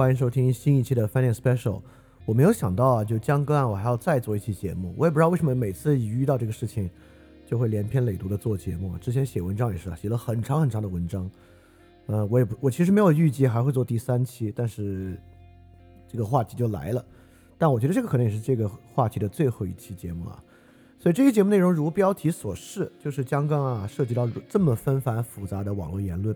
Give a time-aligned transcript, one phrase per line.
[0.00, 1.82] 欢迎收听新一期的饭店 special。
[2.24, 4.94] 我没有想到啊，就江歌案，我还要再做一期节目。
[4.96, 6.88] 我也不知道为什么每次一遇到这个事情，
[7.44, 8.96] 就会连篇累牍的做节目。
[8.96, 11.30] 之前写文章也是啊写了很长很长的文章。
[12.06, 15.20] 呃，我也不，我其实没有预计还会做第三期，但是
[16.08, 17.04] 这个话题就来了。
[17.58, 20.42] 但我觉得这个可能也是这个话题的最后一期节目啊。
[20.98, 26.34] 所以这期节目内容如标题所示，就是江刚啊涉及到这么纷繁复杂的网络言论。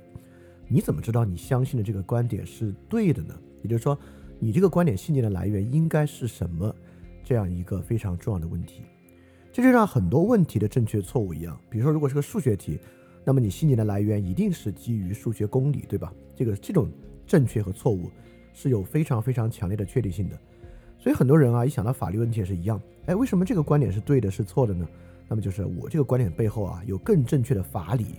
[0.68, 3.34] 你怎么知道你相信的这个观点是对的呢？
[3.64, 3.98] 也就是说，
[4.38, 6.72] 你这个观点信念的来源应该是什么？
[7.24, 8.82] 这样一个非常重要的问题，
[9.50, 11.58] 这就像很多问题的正确错误一样。
[11.70, 12.78] 比如说，如果是个数学题，
[13.24, 16.12] 那么你信念的来源一定是基于数学公理，对吧？
[16.36, 16.90] 这个这种
[17.26, 18.10] 正确和错误
[18.52, 20.38] 是有非常非常强烈的确定性的。
[20.98, 22.78] 所以很多人啊，一想到法律问题也是一样。
[23.06, 24.86] 哎，为什么这个观点是对的，是错的呢？
[25.26, 28.16] 那么就是我这个观点背后啊，有更正确的法理。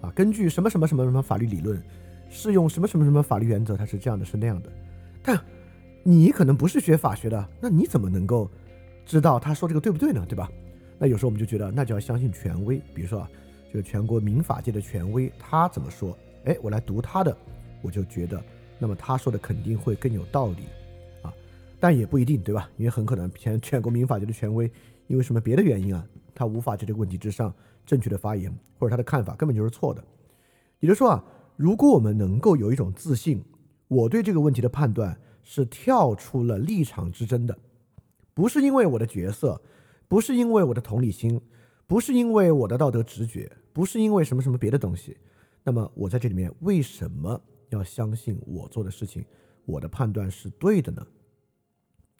[0.00, 1.82] 啊，根据什么什么什么什么法律理论，
[2.28, 4.70] 适用什么什么什么法律原则，它是这样的，是那样的。
[5.22, 5.38] 但
[6.02, 8.50] 你可能不是学法学的，那你怎么能够
[9.04, 10.24] 知道他说这个对不对呢？
[10.28, 10.50] 对吧？
[10.98, 12.80] 那有时候我们就觉得，那就要相信权威。
[12.94, 13.30] 比如说啊，
[13.72, 16.16] 这个全国民法界的权威，他怎么说？
[16.44, 17.36] 哎，我来读他的，
[17.82, 18.42] 我就觉得，
[18.78, 20.64] 那么他说的肯定会更有道理
[21.22, 21.32] 啊。
[21.80, 22.70] 但也不一定，对吧？
[22.76, 24.70] 因为很可能全全国民法界的权威，
[25.06, 27.52] 因为什么别的原因啊，他无法在这个问题之上。
[27.86, 30.04] 正确的发言或者他的看法根本就是错的，
[30.80, 31.24] 也就是说啊，
[31.58, 33.44] 如果我们能够有一种自信，
[33.88, 37.58] 我对这个问题的判断是跳出了立场之争的，
[38.32, 39.60] 不是因为我的角色，
[40.06, 41.40] 不是因为我的同理心，
[41.84, 45.16] 不是因为我的道德直觉，不是因为什么什么别的东西，
[45.64, 49.24] 那么我在这里面为什么要相信我做的事情，
[49.64, 51.04] 我的判断是对的呢？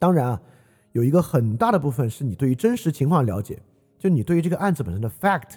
[0.00, 0.42] 当然啊，
[0.90, 3.62] 有一个很大的部分是你对于真实情况了解。
[4.00, 5.54] 就你对于这个案子本身的 fact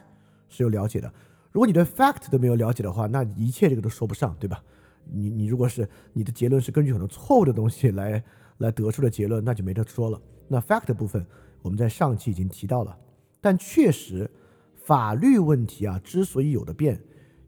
[0.50, 1.12] 是有了解的，
[1.52, 4.64] 如果你对 fact 都没有了解的话，那一切这个都说不上，对吧？
[5.12, 8.24] 你你如果是你的结论是根据很多错误的东西来
[8.60, 10.22] 来得出的结论，那就没得说了。
[10.48, 11.26] 那 fact 部分
[11.62, 12.98] 我们在上期已经提到了，
[13.42, 14.30] 但确实
[14.76, 17.02] 法律问题啊之所以有的变，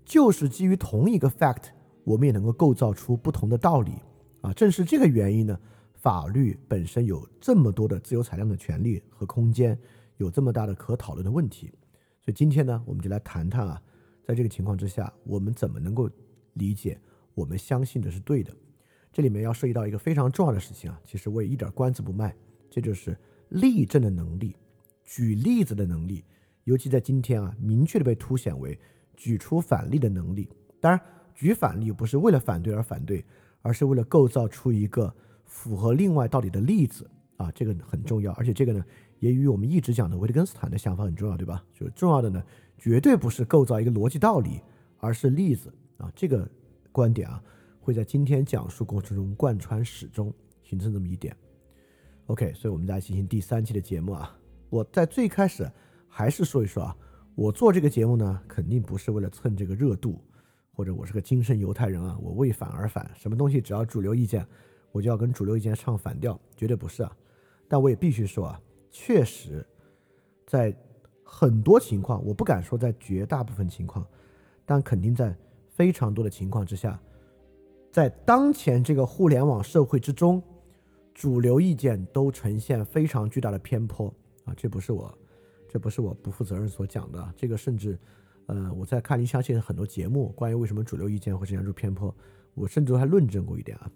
[0.04, 1.66] 就是基于同一个 fact，
[2.04, 3.94] 我们也能够构造出不同的道理
[4.42, 4.52] 啊。
[4.54, 5.58] 正是这个原因呢，
[5.94, 9.78] 法律本身有这么多的自由裁量的权利和空间。
[10.18, 11.68] 有这么大的可讨论的问题，
[12.22, 13.82] 所以今天呢，我们就来谈谈啊，
[14.26, 16.10] 在这个情况之下，我们怎么能够
[16.54, 17.00] 理解
[17.34, 18.54] 我们相信的是对的？
[19.12, 22.36] 这里面要涉及到一个非常重要的事情啊，其实我也一点关子不卖，
[22.70, 23.18] 这就是
[23.50, 24.56] 例证的能力、
[25.04, 26.24] 举例子的能力，
[26.64, 28.80] 尤其在今天啊，明确的被凸显为
[29.16, 30.50] 举出反例的能力。
[30.80, 31.00] 当然，
[31.36, 33.24] 举反例不是为了反对而反对，
[33.62, 35.14] 而是为了构造出一个
[35.46, 38.84] 符合另外道理的例子啊，这个很重要，而且这个呢。
[39.20, 41.64] 也与我们一直讲的维特根斯坦的想法很重要，对吧？
[41.74, 42.44] 就是重要的呢，
[42.84, 44.60] 绝对不是构造一个逻辑道理，
[44.98, 46.12] 而是例子啊。
[46.14, 46.46] 这个
[46.92, 47.42] 观点啊，
[47.80, 50.34] 会在今天讲述过程中贯穿始终，
[50.64, 51.34] 形成这么一点。
[52.26, 54.38] OK，所以我们来进行第三期的节目啊。
[54.70, 55.66] 我在最开始
[56.10, 56.94] 还是说一说啊，
[57.36, 60.22] 我做这个节目呢，肯定不是为了蹭这个热度，
[60.74, 64.46] 或者我是个精神犹太人啊，我为反而反，什么东西只要主流意见，
[64.92, 67.16] 我就要跟主流意见唱反调，绝对不是啊。
[67.70, 68.60] 但我也必须说啊。
[68.92, 69.66] 确实，
[70.46, 70.76] 在
[71.36, 74.06] 很多情况，我不敢说在绝大部分情况，
[74.66, 75.36] 但肯定在
[75.68, 76.98] 非常多的情况之下，
[77.92, 80.42] 在当前这个互联网社会之中，
[81.12, 84.14] 主流意见都呈现非常巨大的偏颇
[84.46, 84.54] 啊！
[84.56, 85.12] 这不是我，
[85.68, 87.98] 这不是我不负责任所讲的，这个甚至，
[88.46, 92.16] 呃，我在看您相信很多节目，关于为什么主流意见会呈现出偏颇，
[92.54, 93.92] 我甚至还论证过一点啊！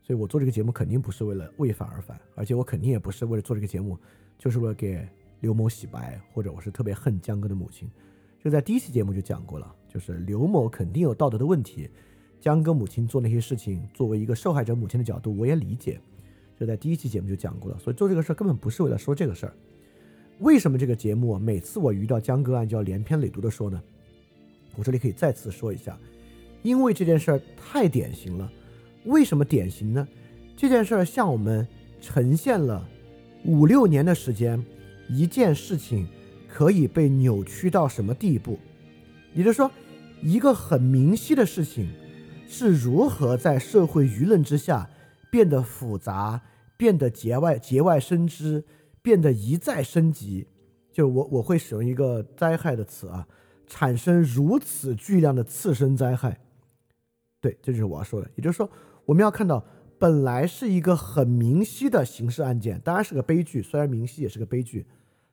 [0.00, 3.98] 所以我做这个节目肯定不是为了为反而反，而且我肯定也不是为了做这个节目。
[4.38, 5.04] 就是为了给
[5.40, 7.88] 刘某洗白，或者我是特别恨江哥的母亲，
[8.42, 11.88] 就在第一期节目就讲过了，就是刘某肯定有道德的问题，
[12.40, 16.00] 江哥母亲做那些事情，作为一个受害者母亲的角度，我也理解，
[16.58, 19.54] 就在第一期节目就讲过了，所以做这个事儿根本不是为了说这个事儿。
[20.40, 23.82] 为什么这个节目每次我遇到江歌案就要连篇累牍的说呢？
[24.76, 25.98] 我这里可以再次说一下，
[26.62, 28.50] 因为这件事儿太典型了。
[29.04, 30.06] 为什么典型呢？
[30.56, 31.66] 这件事儿向我们
[32.00, 32.88] 呈现了。
[33.44, 34.62] 五六年的时间，
[35.08, 36.06] 一件事情
[36.48, 38.58] 可以被扭曲到什么地步？
[39.34, 39.70] 也就是说，
[40.22, 41.88] 一个很明晰的事情
[42.46, 44.88] 是如何在社会舆论之下
[45.30, 46.40] 变得复杂、
[46.76, 48.64] 变得节外节外生枝、
[49.00, 50.46] 变得一再升级。
[50.92, 53.26] 就我我会使用一个灾害的词啊，
[53.66, 56.40] 产生如此巨量的次生灾害。
[57.40, 58.30] 对，这就是我要说的。
[58.34, 58.70] 也就是说，
[59.04, 59.64] 我们要看到。
[59.98, 63.62] 本来是一个很明晰的刑事案件，当然是个悲剧。
[63.62, 64.86] 虽然明晰也是个悲剧，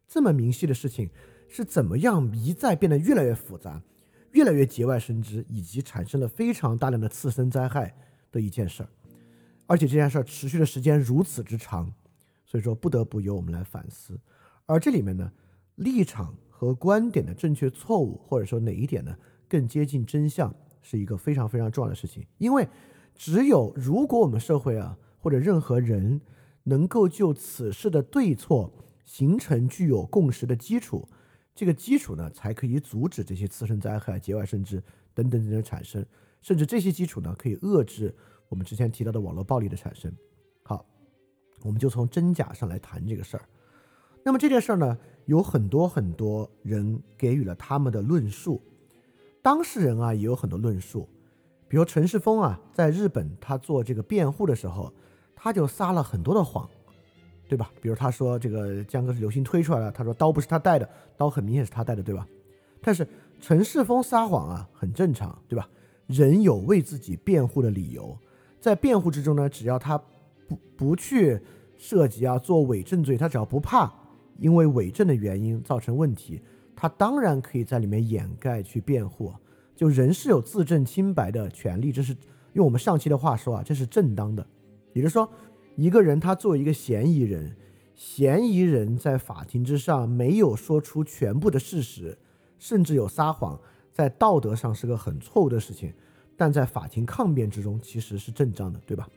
[0.08, 1.10] 这么明晰的事情
[1.48, 3.82] 是怎么样一再变得越来越复杂，
[4.32, 7.96] 越来越节外生枝，以及产生了非常大量的次生灾害
[8.32, 8.90] 的一件事儿，
[9.68, 11.94] 而且这件事儿持续的时间如此之长，
[12.46, 14.20] 所以说不得不由我们来反思。
[14.66, 15.32] 而这里面呢，
[15.76, 19.16] 立场和观点的正确错误，或者说哪一点呢
[19.48, 22.26] 更接近真相，是一个非常非常重要的事情。
[22.40, 22.68] 因为
[23.16, 26.22] 只有如果我们社会啊或者任何人
[26.64, 28.72] 能够就此事的对错
[29.04, 31.08] 形成具有共识的基础，
[31.56, 34.84] 这个基础呢才可以阻止这些次生灾害、节外生枝
[35.14, 36.06] 等等等等产生，
[36.42, 38.14] 甚至这些基础呢可以遏制
[38.50, 40.12] 我们之前提到的网络暴力的产生。
[40.64, 40.86] 好，
[41.64, 43.44] 我们就从真假上来谈这个事儿。
[44.24, 48.62] 那么这件事儿呢，有很多很多人给予了他们的论述，
[49.42, 51.08] 当事人啊也有很多论述，
[51.68, 54.92] 比如陈世峰啊，在日本他做这个辩护的时候，
[55.36, 56.70] 他就撒了很多的谎，
[57.48, 57.72] 对吧？
[57.82, 62.28] 比如他说这个江哥是刘星推出来的，他说刀不是他带的，刀很明显是他带的，对吧？
[62.82, 63.08] 但是
[63.42, 65.68] 陈世峰撒谎啊，很正常，对吧？
[66.08, 68.18] 人有为自己辩护的理由，
[68.60, 69.98] 在辩护之中呢，只要他
[70.48, 71.40] 不不去
[71.78, 73.92] 涉及啊做伪证罪，他只要不怕。
[74.38, 76.42] 因为伪证的原因造成问题，
[76.76, 79.34] 他当然可以在里面掩盖去辩护。
[79.76, 82.16] 就人是有自证清白的权利，这是
[82.54, 84.46] 用我们上期的话说啊，这是正当的。
[84.94, 85.30] 也就是说，
[85.76, 87.56] 一个人他作为一个嫌疑人，
[87.94, 92.18] 嫌疑人在法庭之上没有说出全部的事实，
[92.58, 93.60] 甚至有撒谎，
[93.92, 95.94] 在道德上是个很错误的事情，
[96.38, 99.08] 但在法庭抗辩之中其实是正当的，对吧？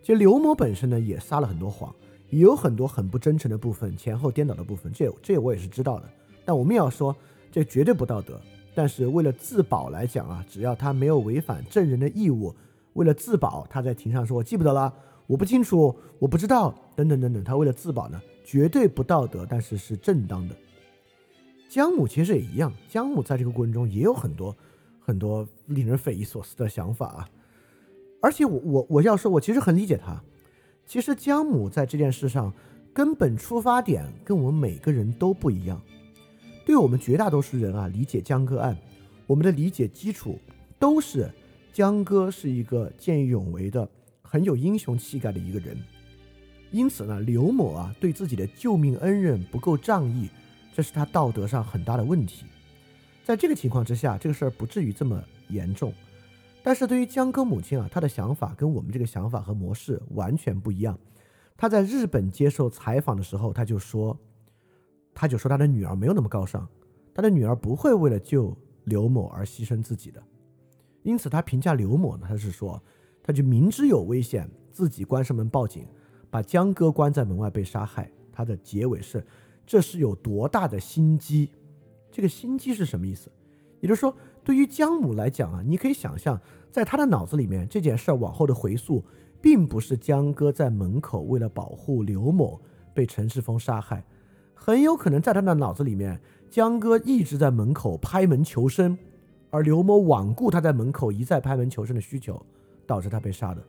[0.00, 1.94] 其实刘某本身呢也撒了很多谎。
[2.30, 6.06] 也有很多很不真诚的部分，前后颠倒的部分，这这我也是知道的。
[6.44, 7.16] 但我们也要说，
[7.50, 8.38] 这绝对不道德。
[8.78, 12.54] 但是为了自保来讲啊，只要他没有违反证人的义务，
[12.92, 14.94] 为了自保，他在庭上说我记不得了，
[15.26, 20.54] 我不清楚，我不知道，等等等等，他为了自保呢，绝对不道德，但是是正当的。
[21.68, 24.56] 江母其实也一样，江母在这个过程中也有很多
[25.00, 27.28] 很多令人匪夷所思的想法啊。
[28.22, 30.22] 而且我我我要说，我其实很理解他。
[30.86, 32.54] 其实江母在这件事上
[32.94, 35.82] 根本出发点跟我们每个人都不一样。
[36.68, 38.76] 对我们绝大多数人啊，理解江歌案，
[39.26, 40.38] 我们的理解基础
[40.78, 41.32] 都是
[41.72, 43.88] 江歌是一个见义勇为的、
[44.20, 45.74] 很有英雄气概的一个人。
[46.70, 50.28] 因此呢，刘某啊对自己的救命恩人不够仗义，
[50.74, 52.44] 这是他道德上很大的问题。
[53.24, 55.90] 在这个情况之下，这个事儿不至于这么严重。
[56.62, 60.98] 但是对于江歌母亲啊，她的想法跟我们这个想法和模式完全不一样。
[61.56, 64.14] 她在日本接受采访的时候，她就说，
[65.20, 66.64] 他就说他的女儿没有那么高尚，
[67.12, 70.22] 他的女儿不会为了救刘某而牺牲自己的。
[71.02, 72.80] 因此，他评价刘某呢，他是说，
[73.20, 75.88] 他就明知有危险，自己关上门报警，
[76.30, 78.08] 把江歌关在门外被杀害。
[78.30, 79.26] 他的结尾是，
[79.66, 81.50] 这是有多大的心机？
[82.12, 83.28] 这个心机是什么意思？
[83.80, 84.14] 也就是说。
[84.44, 89.04] 对于江母来讲啊，你可以想象，在他的脑子里面，这件事儿往后的回溯，
[89.42, 92.58] 并不是江哥在门口为了保护刘某
[92.94, 94.02] 被陈世峰杀害，
[94.60, 98.98] 很有可能在他的脑子里面，江哥一直在门口拍门求生，
[99.50, 102.44] 而刘某罔顾他在门口一再拍门求生的需求，
[102.86, 103.62] 导致他被杀的，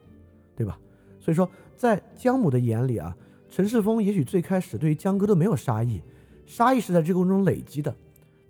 [0.55, 0.77] 对吧？
[1.19, 3.15] 所以说，在江母的眼里啊，
[3.49, 6.01] 陈世峰也许最开始对于江哥都没有杀意，
[6.45, 7.95] 杀意是在这个过程中累积的。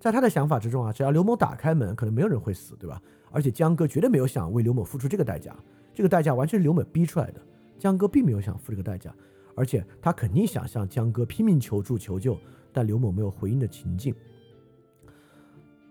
[0.00, 3.00] 在他的想法之中啊，只要刘某打开门，可能没有人会死，对吧？
[3.30, 5.54] 而且江哥绝对没有想为刘某付出这个代价，
[5.94, 7.40] 这个代价完全是刘某逼出来的。
[7.78, 9.14] 江哥并没有想付这个代价，
[9.60, 12.34] 而且他肯定想向江哥拼命求助求救，
[12.72, 14.14] 但刘某没有回应的情境。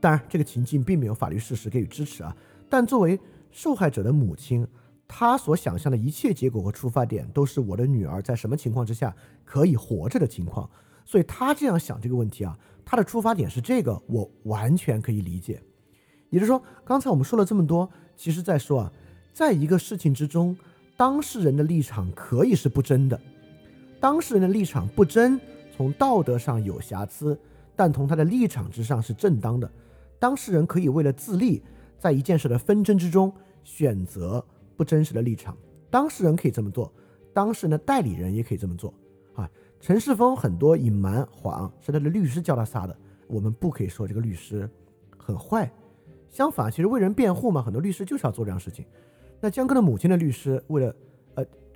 [0.02, 2.36] 当然，这个情境并没有法律事实给予支持啊。
[2.68, 3.20] 但作为
[3.52, 4.68] 受害者的母亲，
[5.08, 10.68] 她所想象的一切结果和出发点，都是我的女儿在什么情况之下可以活着的情况。
[11.06, 12.58] 所以她这样想这个问题啊。
[12.84, 15.62] 他的出发点是这个，我完全可以理解。
[16.32, 18.92] 也就是说，刚才我们说了这么多，其实在说啊，
[19.32, 20.58] 在一个事情之中，
[20.98, 23.22] 当事人的立场可以是不真的，
[24.00, 25.40] 当事人的立场不真，
[25.76, 27.38] 从道德上有瑕疵，
[27.76, 29.70] 但从他的立场之上是正当的。
[30.18, 31.62] 当事人可以为了自立，
[31.98, 34.44] 在一件事的纷争之中选择
[34.78, 35.58] 不真实的立场，
[35.90, 36.92] 当事人可以这么做，
[37.34, 38.94] 当事人的代理人也可以这么做。
[39.36, 39.50] 啊
[39.82, 42.94] 陈世峰很多隐瞒谎是他的律师教他撒的，
[43.28, 44.70] 我们不可以说这个律师
[45.18, 45.72] 很坏，
[46.30, 48.86] 相反，其实为人辩护嘛，很多律师就是要做这样事情。
[49.40, 50.94] 那江哥的母亲的律师为了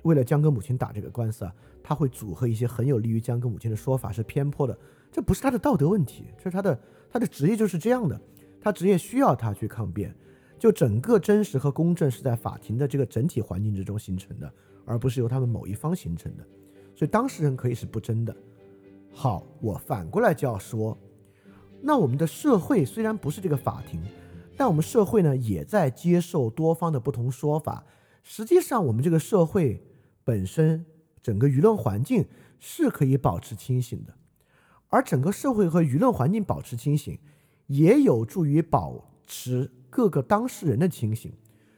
[0.04, 4.78] 为了江哥母亲打这个官司啊，他会组合一些很有利于江哥母亲的说法是偏颇的，
[5.12, 6.80] 这不是他的道德问题，这是他的
[7.10, 8.18] 他的职业就是这样的，
[8.60, 10.14] 他职业需要他去抗辩，
[10.58, 14.52] 就整个真实和公正是在法庭的这个整体环境之中形成的，
[14.86, 16.44] 而不是由他们某一方形成的。
[16.94, 18.34] 所以当事人可以是不真的。
[19.10, 20.96] 好，我反过来就要说，
[21.80, 24.02] 那我们的社会虽然不是这个法庭，
[24.56, 27.84] 但我们社会呢也在接受多方的不同说法，
[28.22, 29.82] 实际上我们这个社会
[30.24, 30.84] 本身
[31.22, 32.26] 整个舆论环境
[32.58, 34.14] 是可以保持清醒的，
[34.88, 37.18] 而整个社会和舆论环境保持清醒，
[37.66, 41.32] 也有助于保持各个当事人的清醒。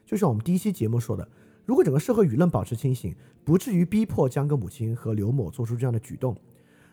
[0.04, 1.28] 就像我们第一期节目说的，
[1.64, 6.36] 如果整个社会舆论保持清醒，不至于逼迫江歌母亲和刘某做出这样的举动，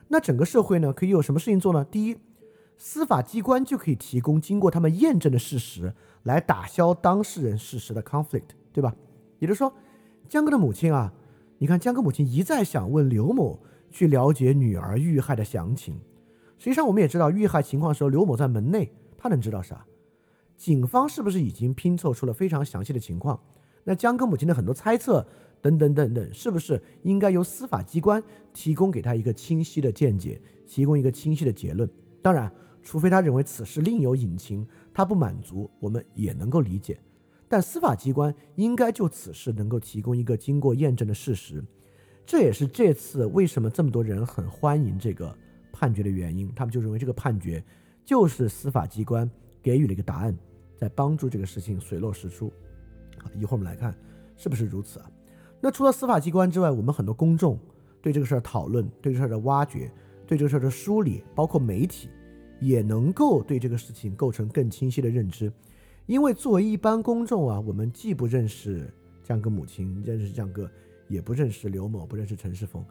[0.08, 1.86] 那整个社会呢可以有什么事情做呢？
[1.86, 2.18] 第一，
[2.78, 5.94] 司法机关就可以提供经过他们验证的事实
[6.24, 8.96] 来打消当事人事实的 conflict，对吧？
[9.40, 9.72] 也就是说，
[10.28, 11.14] 江哥的母亲啊，
[11.64, 13.58] 你看江哥母亲一再想问刘某
[13.90, 15.98] 去了解女儿遇害的详情，
[16.58, 19.86] 实际上我们也知道遇害情况的时候，刘某在门内，他能知道啥？
[20.58, 23.40] 警方是不是已经拼凑出了非常详细的情况？
[23.86, 25.26] 那江哥母亲的很多猜测
[25.62, 28.22] 等等等等，是不是应该由司法机关
[28.54, 31.90] 提供给他一个清晰的见解，提供一个清晰的结论？
[32.22, 32.52] 当然，
[32.82, 37.00] 除非他认为此事另有隐情，他不满足，我们也能够理解。
[37.54, 41.64] 但司法机关应该就此事能够提供一个经过验证的事实，
[42.26, 45.38] 这也是这次为什么这么多人很欢迎这个
[45.72, 46.52] 判决的原因。
[46.56, 47.64] 他们就认为这个判决
[48.04, 49.30] 就是司法机关
[49.62, 50.36] 给予了一个答案。
[50.76, 52.52] 在帮助这个事情水落石出，
[53.20, 53.96] 啊，一会儿我们来看
[54.36, 55.12] 是不是如此啊？
[55.62, 57.60] 那除了司法机关之外，我们很多公众
[58.02, 59.92] 对这个事儿讨论、对这个事儿的挖掘、
[60.26, 62.10] 对这个事儿的梳理，包括媒体，
[62.60, 65.54] 也能够对这个事情构成更清晰的认知。
[66.06, 68.94] 因为作为一般公众啊，我们既不认识
[69.24, 70.70] 江哥母亲，认识江哥，
[71.08, 72.84] 也不认识刘某，不认识陈世峰，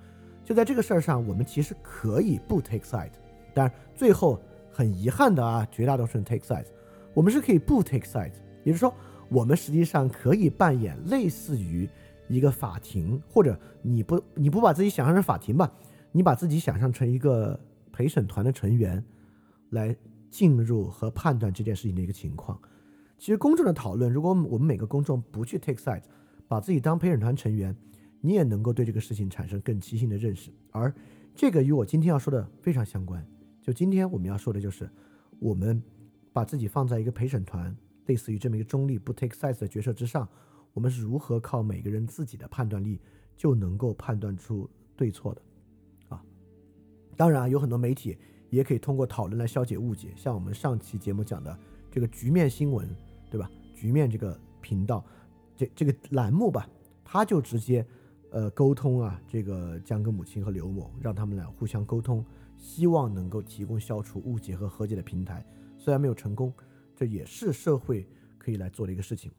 [0.45, 3.13] 就在这个事儿上，我们其实可以不 take side。
[3.53, 4.41] 但最后
[4.71, 6.65] 很遗憾的啊，绝大多数人 take side。
[7.13, 8.33] 我们是可以不 take side，
[8.65, 8.95] 也就是说，
[9.29, 11.87] 我们实际上可以扮演类似于
[12.29, 15.71] 一个法庭，或者你不你不把自己想象成法庭吧，
[16.13, 17.61] 你把自己想象成一个
[17.93, 19.05] 陪审团的成员，
[19.69, 19.95] 来
[20.31, 22.59] 进入和判断这件事情的一个情况。
[23.23, 26.03] 其实公众的讨论，如果我们每个公众不去 take sides，
[26.49, 27.73] 把自己当陪审团成员，
[28.21, 30.51] 你也能够对这个事情产生更清晰的认识。
[30.73, 30.93] 而
[31.33, 33.25] 这个与我今天要说的非常相关。
[33.61, 34.91] 就今天我们要说的就是
[35.39, 35.81] 我们。
[36.33, 37.77] 把自己放在一个陪审团，
[38.07, 40.27] 类似于这么一个中立不 take sides 的角色之上，
[40.73, 42.99] 我们是如何靠每个人自己的判断力
[43.37, 45.43] 就能够判断出对错的？
[46.09, 46.25] 啊，
[47.19, 48.17] 当然啊，有很多媒体
[48.49, 51.55] 也可以通过讨论来消解误解，像我们上期节目讲的
[51.91, 52.89] 这个局面新闻，
[53.33, 53.51] 对吧？
[53.75, 55.03] 局面这个频道，
[55.57, 56.69] 这这个栏目吧，
[57.03, 57.85] 他就直接
[58.31, 62.23] 呃沟通啊，这个江哥母亲和刘某，让他们俩互相沟通，
[62.59, 65.43] 希望能够提供消除误解和和解的平台。
[65.79, 66.53] 虽然没有成功，
[66.95, 69.33] 这也是社会可以来做的一个事情。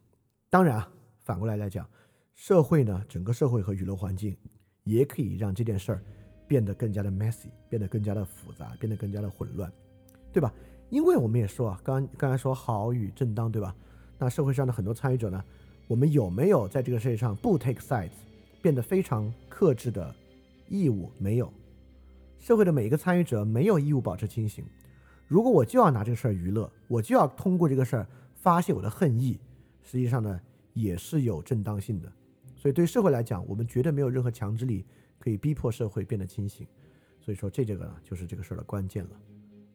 [0.50, 1.88] 当然啊，反过来来讲，
[2.34, 4.36] 社会呢，整个社会和舆论环境
[4.82, 6.04] 也可以让这件事儿
[6.48, 9.72] 变得更加的 messy，变得更加的复杂，变得更加的混乱，
[10.32, 10.52] 对吧？
[10.94, 13.74] 因为我们也说啊，刚刚才说好与正当，对吧？
[14.16, 15.44] 那社会上的很多参与者呢，
[15.88, 18.12] 我们有没有在这个世界上不 take sides，
[18.62, 20.14] 变得非常克制的
[20.68, 21.10] 义务？
[21.18, 21.52] 没有。
[22.38, 24.64] 社会的每一个参与者没有义务保持清醒。
[25.26, 29.40] 如果我就要拿这个事儿娱乐，我就要通过这个事儿发泄我的恨意，
[29.82, 30.40] 实际上呢
[30.74, 32.12] 也是有正当性的。
[32.54, 34.86] 所以对社会来讲，我们绝对没有任何强制力
[35.18, 36.64] 可以逼迫社会变得清醒。
[37.20, 39.10] 所以说这这个呢就是这个事儿的关键了。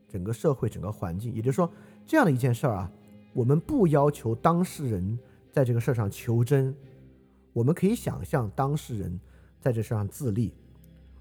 [0.10, 1.72] 整个社会整个环境，也就是说
[2.06, 2.92] 这样的一件事儿啊，
[3.32, 5.18] 我们不要求当事人
[5.52, 6.76] 在这个事儿上求真，
[7.54, 9.18] 我们可以想象当事人
[9.62, 10.54] 在这事上自立，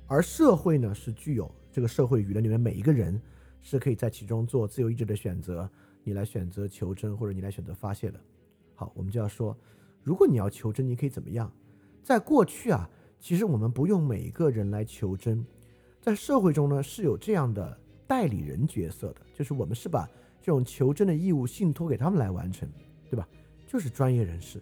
[0.07, 3.21] 而社会呢是具有这个社会舆论里面每一个人。
[3.61, 5.69] 是可以在其中做自由意志的选择，
[6.05, 8.19] 你来选择求真，或者你来选择发泄的。
[8.77, 9.55] 好，我们就要说，
[10.03, 11.53] 如果你要求真，你可以怎么样？
[12.01, 15.45] 在过去啊，其实我们不用每一个人来求真，
[16.01, 17.77] 在社会中呢是有这样的
[18.09, 20.09] 代理人角色的，就是我们是把
[20.43, 22.69] 这种求真的义务信托给他们来完成，
[23.09, 23.29] 对吧？
[23.67, 24.61] 就是专业人士，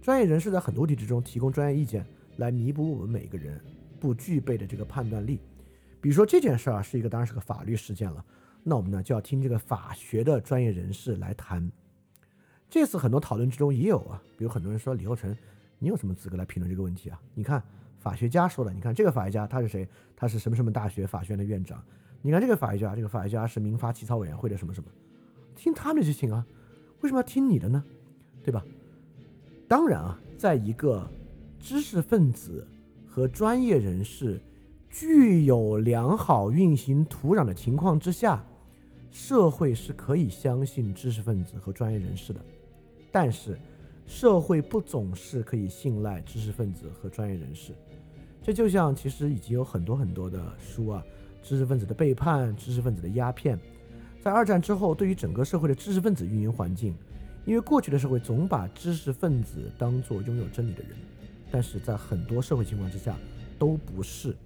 [0.00, 2.04] 专业人士在很多问题之中提供专业意见，
[2.38, 3.60] 来弥补我们每个人
[4.00, 5.38] 不具备的这个判断力。
[6.00, 8.24] 比如说这件事儿啊，是一个当然是个法律事件了，
[8.62, 11.70] 那我们呢就要听这个法学的专业人士来谈。
[12.70, 15.36] 这次很多讨论之中也有啊，比如很多人说李厚成，
[15.78, 17.20] 你有什么资格来评论这个问题啊？
[17.34, 17.62] 你看
[17.98, 19.86] 法学家说的，你看这个法学家他是谁？
[20.16, 21.84] 他是什么什么大学法学院的院长？
[22.22, 24.88] 你看这个法学家，这个法学家是民法起草委员会的什么什么？
[25.54, 26.46] 听他们就行啊，
[27.00, 27.84] 为什么要听你的呢？
[28.42, 28.64] 对吧？
[29.68, 31.06] 当然啊，在一个
[31.58, 32.66] 知识分子
[33.06, 34.40] 和专业人士。
[34.94, 38.44] 具有良好运行土壤的情况之下，
[39.10, 42.44] 社会是可以相信知识分子和专业人士的。
[43.10, 43.58] 但是，
[44.06, 47.72] 社会不总是可以信赖知识分子和专业人士。
[48.42, 51.02] 这就像其实已经有很多很多的书啊，
[51.42, 53.58] 知识分子的背叛、知识分子的鸦片，
[54.22, 56.96] 在二战之后，对于整个社会的知识分子运营环境，
[57.44, 60.96] 因为过去的社会总把知识分子当做拥有真理的人，
[61.50, 63.16] 但是在很多社会情况之下
[63.58, 64.36] 都不是，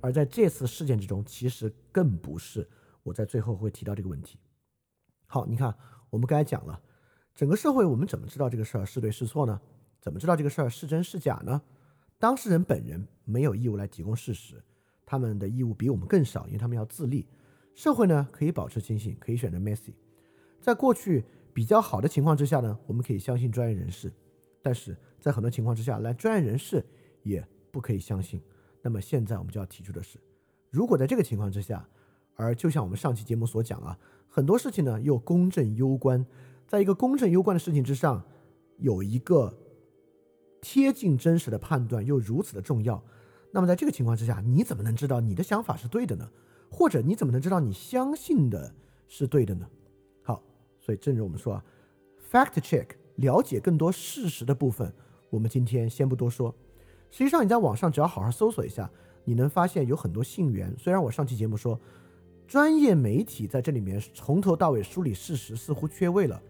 [0.00, 2.66] 而在这次事件之中，其实更不是。
[3.02, 4.38] 我在最后会提到这个问题。
[5.26, 5.74] 好，你看，
[6.10, 6.80] 我们刚才讲了，
[7.34, 9.60] 整个社会我们怎么知道这个事儿是对是错呢？
[10.00, 11.60] 怎么知道这个事儿是真是假呢？
[12.18, 14.62] 当事人本人没有义务来提供事实，
[15.06, 17.26] 他们的义务比我们更少，因为他们要自立。
[17.74, 19.92] 社会呢可以保持清醒，可以选择 messy。
[20.60, 24.10] 在过去比较好的情况之下呢，我们可以相信专业人士；
[24.60, 26.84] 但是在很多情况之下，连专业人士
[27.22, 28.42] 也不可以相信。
[28.82, 30.18] 那么现在我们就要提出的是，
[30.70, 31.88] 如果在这个情况之下，
[32.34, 33.98] 而就像我们上期节目所讲啊，
[34.28, 36.24] 很多事情呢又公正攸关，
[36.66, 38.24] 在一个公正攸关的事情之上，
[38.78, 39.56] 有一个
[40.60, 43.02] 贴近真实的判断又如此的重要，
[43.56, 46.28] 那么在这个情况之下，你怎么能知道你的想法是对的呢？
[46.70, 48.70] 或者你怎么能知道你相信的
[49.08, 49.66] 是对的呢？
[50.22, 50.42] 好，
[50.78, 51.64] 所以正如我们说啊
[52.30, 54.92] ，fact check 了解更多事实的部分，
[55.30, 56.54] 我们今天先不多说。
[57.10, 58.90] 实际上你在网上只要好好搜索一下，
[59.24, 60.76] 你能发现有很多信源。
[60.76, 61.80] 虽然我上期节目说。
[62.46, 66.40] 专业媒体在这里面从头到尾梳理事实似乎缺位了，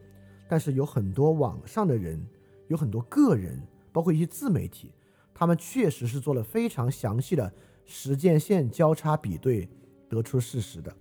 [0.47, 2.23] 但是有很多网上的人，
[2.69, 3.59] 有很多个人，
[3.93, 4.93] 包括一些自媒体，
[5.39, 7.53] 他们确实是做了非常详细的
[7.85, 9.69] 时间线交叉比对，
[10.09, 10.97] 得出事实的，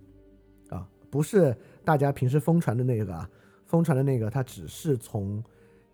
[0.68, 3.30] 啊，不是大家平时疯传的那个啊，
[3.64, 5.42] 疯传的那个，他只是从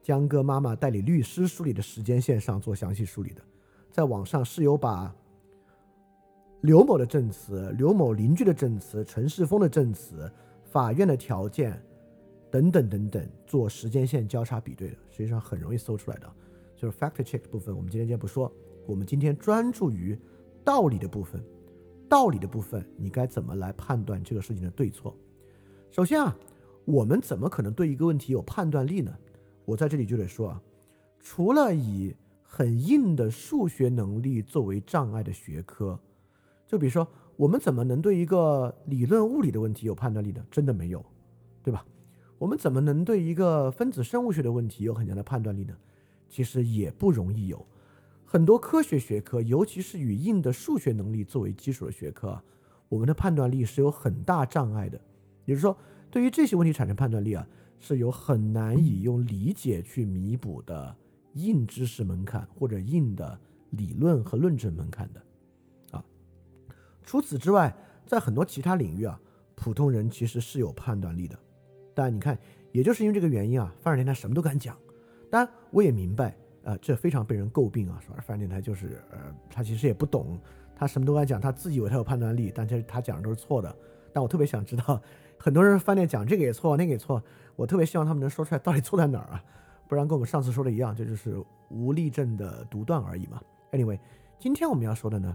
[0.02, 3.40] 江哥妈妈代理律师梳理的时间线上做详细梳理的，
[3.92, 5.14] 在网上是有把。
[6.62, 10.30] 刘某的证词、刘某邻居的证词、陈世峰的证词、
[10.64, 11.80] 法院的条件
[12.52, 16.32] 等等等等，做时间线交叉比对的，实际上很容易搜出来的。
[16.82, 18.52] 就是 fact check 部分，我们今天先不说，
[18.88, 20.18] 我们今天专注于
[20.64, 21.40] 道理的部分。
[22.08, 25.16] 道理的部分，你该怎么来判断这个事情的对错？
[25.92, 26.36] 首先啊，
[26.84, 29.16] 我们怎么可能对一个问题有判断力呢？
[29.64, 30.62] 我在这里就得说啊，
[31.20, 35.96] 除了以很硬的数学能力作为障碍的学科。
[36.66, 40.44] 就比如说，我们怎么能对一个理论物理的问题有判断力呢？
[40.50, 41.04] 真的没有，
[41.62, 41.86] 对吧？
[42.38, 45.76] 我们怎么能对一个分子生物学的问题有很强的判断力呢？
[46.32, 47.64] 其实也不容易有。
[48.24, 52.42] 很多科学学科，尤其是以硬的数学能力作为基础的学科，
[52.88, 54.98] 我们的判断力是有很大障碍的。
[55.44, 55.76] 也就是说，
[56.10, 57.46] 对于这些问题产生判断力啊，
[57.78, 60.96] 是有很难以用理解去弥补的
[61.34, 65.22] 硬知识门槛或者硬的理论和论证门槛的。
[65.90, 66.02] 啊
[67.02, 69.20] 除此之外，在很多其他领域啊，
[69.54, 71.38] 普通人其实是有判断力的。
[71.92, 72.38] 但你看，
[72.70, 74.74] 也就是因为这个原因啊，范儿电台什么都敢讲。
[75.32, 80.38] 当然，我也明白，呃，这非常被人诟病啊，说范儿电台就是呃，他其实也不懂，
[80.76, 83.74] 他什么都敢讲，他自己以为他有判断力，但其实他讲的都是错的。
[84.12, 85.00] 但我特别想知道，
[85.38, 87.22] 很多人饭店讲这个也错，那个也错，
[87.56, 89.42] 我特别希望他们能说出来到底错在哪儿啊，
[89.88, 93.40] 不然跟我们上次说的一样，这就是无例证的独断而已嘛。
[93.70, 93.98] Anyway，
[94.38, 95.34] 今天我们要说的呢。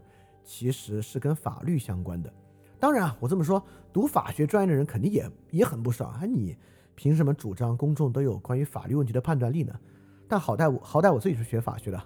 [0.50, 2.32] 其实是跟法律相关的，
[2.80, 6.22] 当然啊，我这么说，读法学专业的人肯定也也很不少啊。
[6.24, 6.56] 你
[6.98, 9.80] 凭什么主张公众都有关于法律问题的判断力呢？
[10.28, 11.98] 但好歹我好歹我自己是学法学的，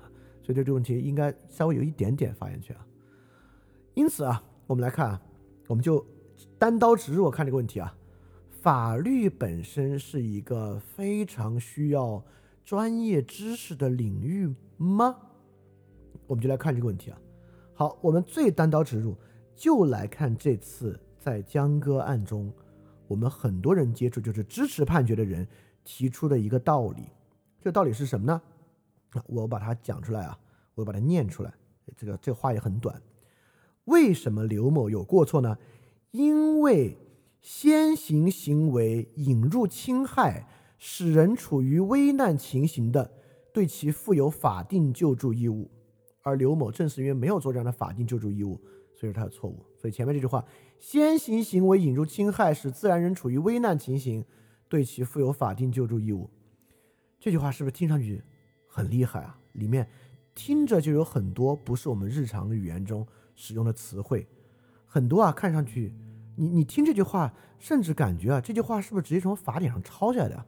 [0.43, 2.85] 所以对这个问题应该稍微有一点点发言权啊。
[3.93, 5.21] 因此啊，我们来看啊，
[5.67, 6.05] 我们就
[6.59, 7.95] 单刀直入看这个问题啊，
[8.49, 12.21] 法律本身是一个非常需要
[12.65, 15.15] 专业知识的领域吗？
[16.27, 17.17] 我们就来看这个问题啊。
[17.73, 19.15] 好，我们最单刀直入，
[19.55, 22.51] 就来看这次在江歌案中，
[23.11, 25.45] 我们很多人接触就是支持判决的人
[25.83, 27.03] 提出的一个道理。
[27.59, 28.41] 这个道理是什么呢？
[29.27, 30.39] 我把它讲出来啊，
[30.75, 31.53] 我把它念出来。
[31.97, 33.01] 这个这话也很短。
[33.83, 35.57] 为什么刘某有过错呢？
[36.11, 36.95] 因为
[37.41, 40.47] 先行行为引入侵害，
[40.77, 43.11] 使人处于危难情形的，
[43.51, 45.69] 对其负有法定救助义务。
[46.21, 48.57] 而刘某正是因为没有做这样的法定救助义务，
[48.95, 49.65] 所以说他的错误。
[49.75, 50.45] 所以前面这句话，
[50.81, 54.25] 先行行为引入侵害，使自然人处于危难情形，
[54.67, 56.27] 对其负有法定救助义务。
[57.19, 58.23] 这句话是不是听上去
[58.67, 59.39] 很厉害啊？
[59.53, 59.87] 里面
[60.33, 64.27] 听着就有很多不是我们日常语言中使用的词汇，
[64.87, 65.93] 很多啊，看上去
[66.35, 70.45] 你你听这句话，甚至感觉啊，这句话是不是直接从法典上抄下来的？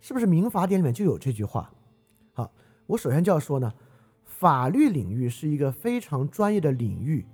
[0.00, 1.70] 是不是民法典里面就有这句话？
[2.32, 2.50] 好，
[2.86, 3.72] 我首先就要说呢。
[4.24, 7.24] 法律领域是一个非常专业的领域，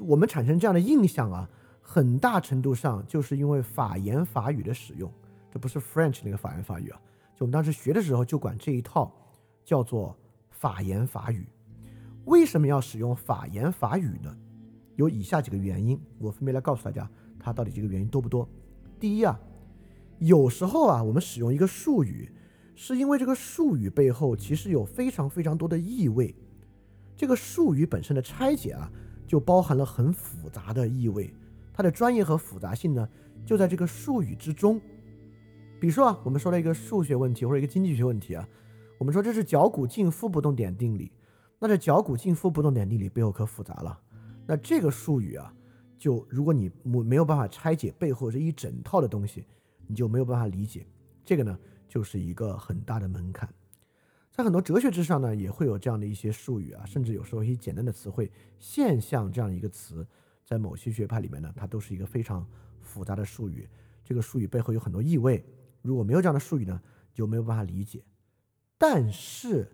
[0.00, 1.50] 我们产生这样的印象啊，
[1.82, 5.12] 很大程度上就是因为法言法语的使用，
[5.50, 6.98] 这不是 French 那个法言法语啊，
[7.36, 9.12] 就我们当时学的时候就管这一套
[9.64, 10.16] 叫做
[10.48, 11.46] 法言法语。
[12.24, 14.34] 为什么要使用法言法语呢？
[14.94, 18.48] 有以下几个原因，我分别来告诉大家，它到底这个原因多不多。
[19.00, 19.38] 第一啊，
[20.20, 22.30] 有时候啊，我们使用一个术语
[22.76, 26.34] 是因为这个术语背后其实有非常非常多的意味。
[27.16, 28.90] 这个术语本身的拆解啊，
[29.26, 31.34] 就包含了很复杂的意味。
[31.72, 33.08] 它的专业和复杂性呢，
[33.46, 34.80] 就在这个术语之中。
[35.80, 38.48] 比如说啊，我们说了一个数学问题或者一个经济学问题啊，
[38.98, 41.10] 我们说这是脚骨静夫不动点定理。
[41.58, 43.98] 那这脚骨静夫不动点定理背后可复杂了。
[44.46, 45.52] 那这个术语啊，
[45.98, 49.44] 就如果你没没有办法拆解背后这一整套的东西，
[49.86, 50.86] 你就没有办法理解。
[51.24, 51.58] 这个呢，
[51.88, 53.48] 就是一个很大的门槛。
[54.32, 60.06] 在很多哲学之上呢，也会有这样的一些术语啊，甚至有时候一些简单的词汇“现象”这样一个词，
[60.52, 62.46] 在某些学派里面呢，它都是一个非常
[62.82, 63.66] 复杂的术语。
[64.04, 65.42] 这个术语背后有很多意味。
[65.80, 66.78] 如果没有这样的术语呢，
[67.14, 68.04] 就没有办法理解。
[68.76, 69.72] 但是，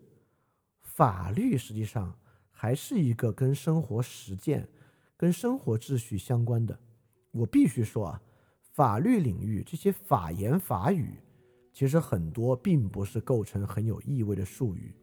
[0.80, 2.16] 法律实际上
[2.52, 4.68] 还是一个跟生活实践、
[5.16, 6.78] 跟生活秩序相关的。
[7.32, 8.22] 我必须说啊，
[8.60, 11.18] 法律领域这些法言法语，
[11.72, 14.94] 其实很多并不是构成很有意味的术语。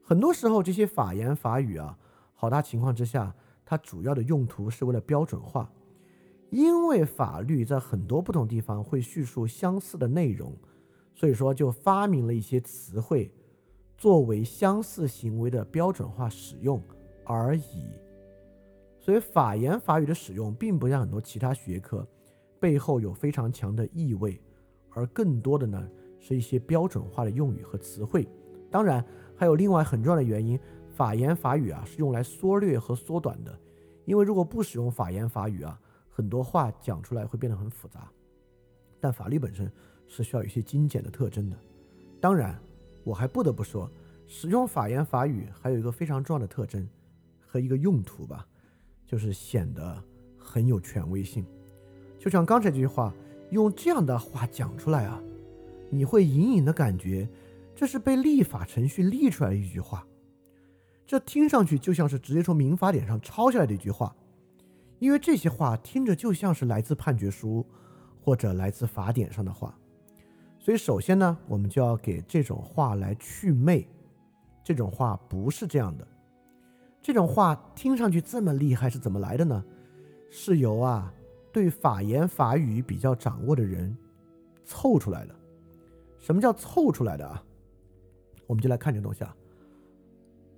[0.00, 1.98] 很多时候，这些法言法语啊，
[2.34, 3.34] 好大情况之下，
[3.66, 5.70] 它主要的用途是为了标准化。
[6.48, 10.56] 因为法律在很多不同地方会叙述相似的内容，
[11.12, 13.30] 所以说就发明了一些词汇，
[13.98, 16.80] 作为相似行为的标准化使用
[17.24, 17.90] 而已。
[19.00, 22.06] 所以法言法语的使用，并不像很多其他学科
[22.60, 24.40] 背后有非常强的意味，
[24.90, 28.26] 而更多的呢是一些标准化的用语和词汇。
[28.70, 29.04] 当然，
[29.36, 30.58] 还有另外很重要的原因，
[30.96, 33.56] 法言法语啊是用来缩略和缩短的，
[34.06, 35.78] 因为如果不使用法言法语啊。
[36.08, 38.10] 很多话讲出来会变得很复杂，
[38.98, 39.70] 但法律本身
[40.08, 41.56] 是需要一些精简的特征的。
[42.22, 42.58] 当然，
[43.04, 43.90] 我还不得不说，
[44.26, 46.88] 使用法言法语还有一个非常重要的特征
[47.46, 48.46] 和一个用途吧，
[49.06, 50.02] 就是显得
[50.38, 51.44] 很有权威性。
[52.18, 53.12] 就像刚才这句话，
[53.50, 55.22] 用这样的话讲出来啊，
[55.90, 57.28] 你会隐隐的感觉
[57.74, 60.06] 这是被立法程序立出来的一句话，
[61.06, 64.14] 这听上去就像是直接从民法典上抄下来的一句话。
[64.98, 67.64] 因为这些话听着就像是来自判决书
[68.20, 69.78] 或者来自法典上的话，
[70.58, 73.86] 所以首先呢，我们就要给这种话来去魅。
[74.64, 76.08] 这种话不是这样的，
[77.02, 79.62] 这种话听上去这么厉害是怎么来的呢？
[80.30, 81.12] 是由啊
[81.52, 83.96] 对法言法语比较掌握的人
[84.64, 85.34] 凑出来的。
[86.18, 87.44] 什么叫凑出来的啊？
[88.46, 89.36] 我们就来看这个东西啊。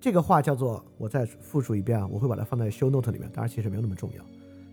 [0.00, 4.24] 这个话叫做，我再复述一遍啊，我会把它放在 show note 里面，当然其实没有那么重要，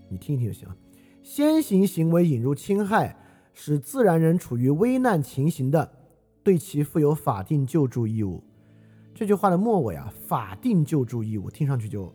[0.08, 0.76] 你听一听就行了。
[1.24, 3.18] 先行行为引入侵害，
[3.54, 5.92] 使自然人处于危难情形的，
[6.44, 8.44] 对其负有法定救助义务。
[9.16, 12.14] 这句话的末尾啊，法定救助义务听上去就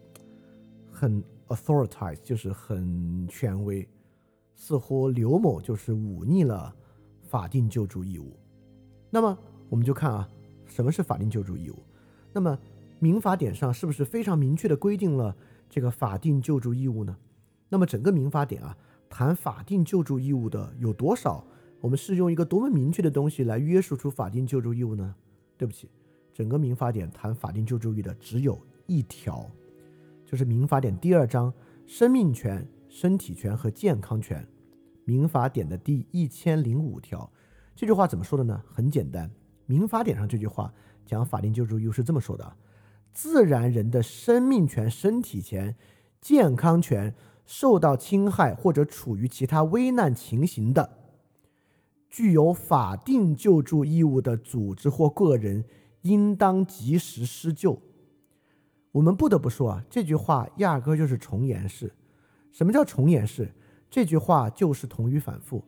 [0.92, 3.88] 很 authorized，就是很权威，
[4.54, 6.72] 似乎刘某就是忤逆了
[7.22, 8.36] 法定救助义务。
[9.10, 9.36] 那么
[9.68, 10.28] 我们就看啊，
[10.66, 11.76] 什么是法定救助义务？
[12.32, 12.56] 那么
[13.02, 15.34] 民法典上是不是非常明确的规定了
[15.70, 17.16] 这个法定救助义务呢？
[17.70, 18.76] 那么整个民法典啊，
[19.08, 21.42] 谈法定救助义务的有多少？
[21.80, 25.14] 我们是用一个多么明确的东西来约束出法定救助义务呢？
[25.56, 25.88] 对不起，
[26.34, 29.50] 整个民法典谈法定救助义务的只有一条，
[30.26, 31.50] 就是民法典第二章
[31.86, 34.46] 生命权、身体权和健康权，
[35.06, 37.32] 民法典的第一千零五条。
[37.74, 38.62] 这句话怎么说的呢？
[38.70, 39.30] 很简单，
[39.64, 40.70] 民法典上这句话
[41.06, 42.56] 讲法定救助义务是这么说的。
[43.12, 45.74] 自然人的生命权、身体权、
[46.20, 50.98] 健康权受到侵害或者处于其他危难情形的，
[52.08, 55.64] 具有法定救助义务的组织或个人，
[56.02, 57.80] 应当及时施救。
[58.92, 61.92] 我们不得不说啊，这句话压根就是重言式。
[62.52, 63.52] 什么叫重言式？
[63.88, 65.64] 这句话就是同语反复。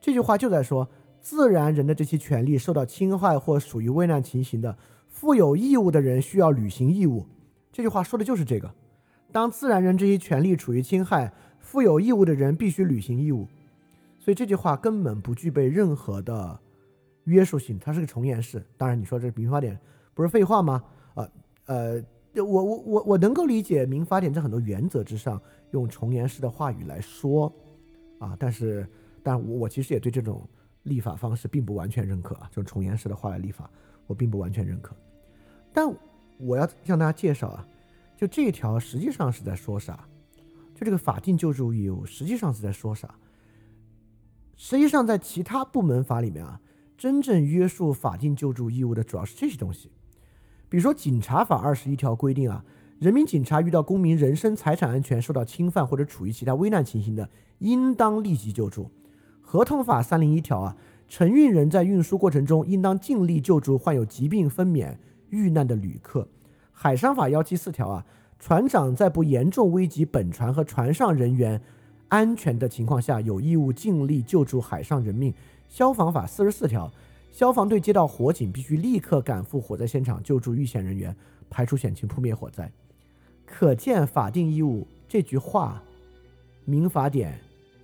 [0.00, 0.88] 这句话就在说，
[1.20, 4.76] 自然人的这些权利受到侵害或属于危难情形的。
[5.22, 7.24] 负有义务的人需要履行义务，
[7.70, 8.68] 这句话说的就是这个。
[9.30, 13.46] 当自然人这些权利处于侵害，负有义务的人必须履行义务。
[14.18, 16.58] 所以这句话根本不具备任何的
[17.26, 18.66] 约束性，它是个重言式。
[18.76, 19.78] 当然，你说这民法典
[20.12, 20.82] 不是废话吗？
[21.14, 21.28] 啊，
[21.66, 22.02] 呃，
[22.34, 27.46] 我我我我能够理解民法典在很多原则之上用重言式的话语来说，
[28.18, 28.84] 啊，但是，
[29.22, 30.44] 但我我其实也对这种
[30.82, 33.70] 立法方式并不完全认可啊，这种重言式的话来立法。
[34.08, 34.96] 我并不完全认可，
[35.72, 35.92] 但
[36.38, 37.66] 我要向大家介绍啊，
[38.16, 40.06] 就这一条实际上是在说啥？
[40.74, 43.14] 就这个法定救助义务实际上是在说啥？
[44.56, 46.60] 实际上在其他部门法里面啊，
[46.98, 49.90] 真正约束法定救助义务的主要是这些东西，
[50.68, 52.64] 比如说警察法二十一条规定啊，
[52.98, 58.90] 人民警察遇到公民人身财产安全受到侵犯或者处于其他危难情形的，应当立即救助。
[59.40, 60.76] 合同法三零一条啊。
[61.08, 64.96] 承运人在运输过程中应当尽力救助患有疾病分娩
[65.32, 66.28] 遇难的旅客。
[66.70, 68.06] 海商法幺七四条啊，
[68.38, 71.60] 船长在不严重危及本船和船上人员
[72.08, 75.34] 安全的情况下，有义务尽力救助海上人命。
[75.68, 76.92] 消防法四十四条，
[77.30, 81.16] 消防队接到火警，必须立刻赶赴火灾现场救助遇险人员，
[81.48, 82.70] 排除险情，扑灭火灾。
[83.46, 85.82] 可见法定义务这句话，
[86.70, 87.32] 《民法典》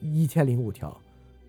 [0.07, 0.95] 一千零五条，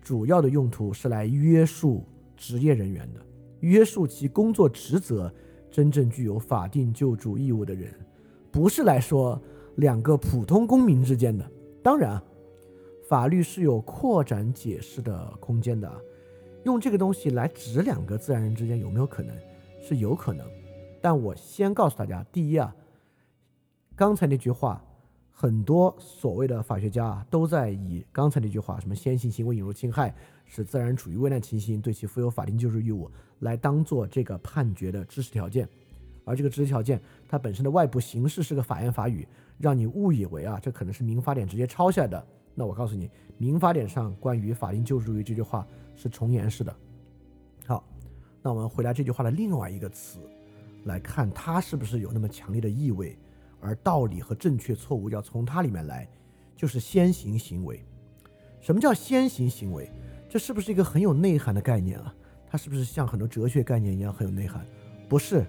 [0.02, 2.04] 主要的用途是来约束
[2.36, 3.20] 职业人员的，
[3.60, 5.30] 约束其工作职责
[5.70, 7.94] 真正具有法定救助义务的人，
[8.50, 9.40] 不是来说
[9.76, 11.48] 两个普通公民之间的。
[11.82, 12.20] 当然，
[13.08, 15.90] 法律是有扩展解释的空间的。
[16.64, 19.34] 用这个东西来指两个自然人之间有没有可能？
[19.80, 20.46] 是有可能，
[21.00, 22.76] 但我先告诉大家，第一啊，
[23.96, 24.84] 刚才那句话，
[25.40, 35.66] 很多所谓的法学家啊都在以刚才那句话，什么先行行为引入侵害，使自然处于危难情形，对其负有法定救助义务，来当做这个判决的支持条件。
[36.26, 39.26] 而这个支持条件，它本身的外部形式是个法言法语，
[39.56, 42.26] 让你误以为啊，这可能是民法典直接抄下来的。
[42.54, 45.66] 那我告诉你，民法典上关于法定救助义务这句话。
[45.96, 46.74] 是重言式的。
[47.66, 47.84] 好，
[48.42, 50.18] 那我们回来这句话的另外一个词，
[50.84, 53.18] 来看它是不是有那么强烈的意味，
[53.60, 56.08] 而道理和正确错误要从它里面来，
[56.56, 57.84] 就是先行行为。
[58.60, 59.90] 什么叫先行行为？
[60.28, 62.14] 这是不是一个很有内涵的概念啊？
[62.48, 64.66] 它是不是像很多哲学概念一样很有内涵？
[65.08, 65.44] 不是。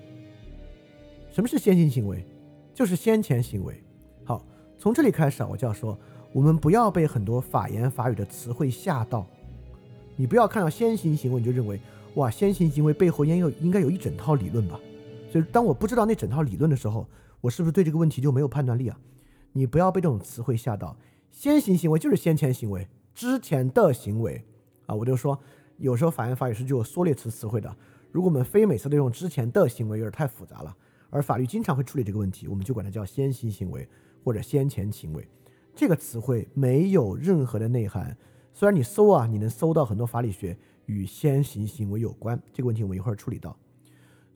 [1.32, 2.26] 什么是先行行为？
[2.74, 3.84] 就是先前行为。
[4.24, 4.46] 好，
[4.78, 5.98] 从这里开始啊，我就要说，
[6.34, 9.26] 我们不要被很多法言法语的词汇吓到。
[10.16, 11.80] 你不要看到先行行为你就认为，
[12.16, 14.80] 哇，先行行为背后应有应该有一整套理论吧？
[15.32, 17.08] 所以当我不知道那整套理论的时候，
[17.42, 19.00] 我是不是对这个问题就没有判断力啊？
[19.54, 20.96] 你不要被这种词汇吓到，
[21.30, 24.46] 先行行为就是先前行为之前的行为
[24.86, 24.96] 啊！
[24.96, 25.38] 我就说，
[25.78, 27.76] 有时候法院法语是具有缩略词词汇的。
[28.12, 30.76] 如果我们非每次都用之前的行为，有点太复杂了。
[31.10, 33.88] 而法律经常会处理这个问题，我们就管它叫先行行为
[34.24, 35.28] 或者先前行为。
[35.76, 38.16] 这个词汇没有任何的内涵。
[38.54, 43.58] 虽然你搜啊，你能搜到很多法理学与先行行为有关这个问题，我们一会儿处理到。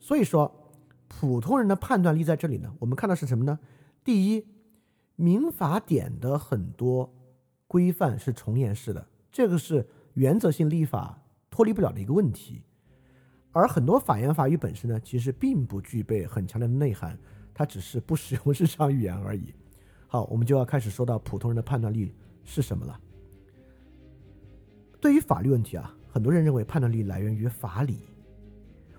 [0.00, 0.50] 所以说，
[1.08, 2.74] 普通人的判断力在这里呢。
[2.80, 3.58] 我们看到是什么呢？
[4.04, 4.46] 第一，
[5.16, 7.12] 民法典的很多
[7.66, 12.62] 规范是重言式的，这个是原则性立法脱离不了的一个问题。
[13.52, 17.18] 而很多法言法语本身呢，其实并不具备很强烈的内涵，
[17.54, 19.54] 它只是不使用日常语言而已。
[20.06, 22.14] 好，我们就要开始说到普通人的判断力
[22.44, 23.00] 是什么了。
[25.00, 28.00] 对于法律问题啊，很多人认为判断力来源于法理。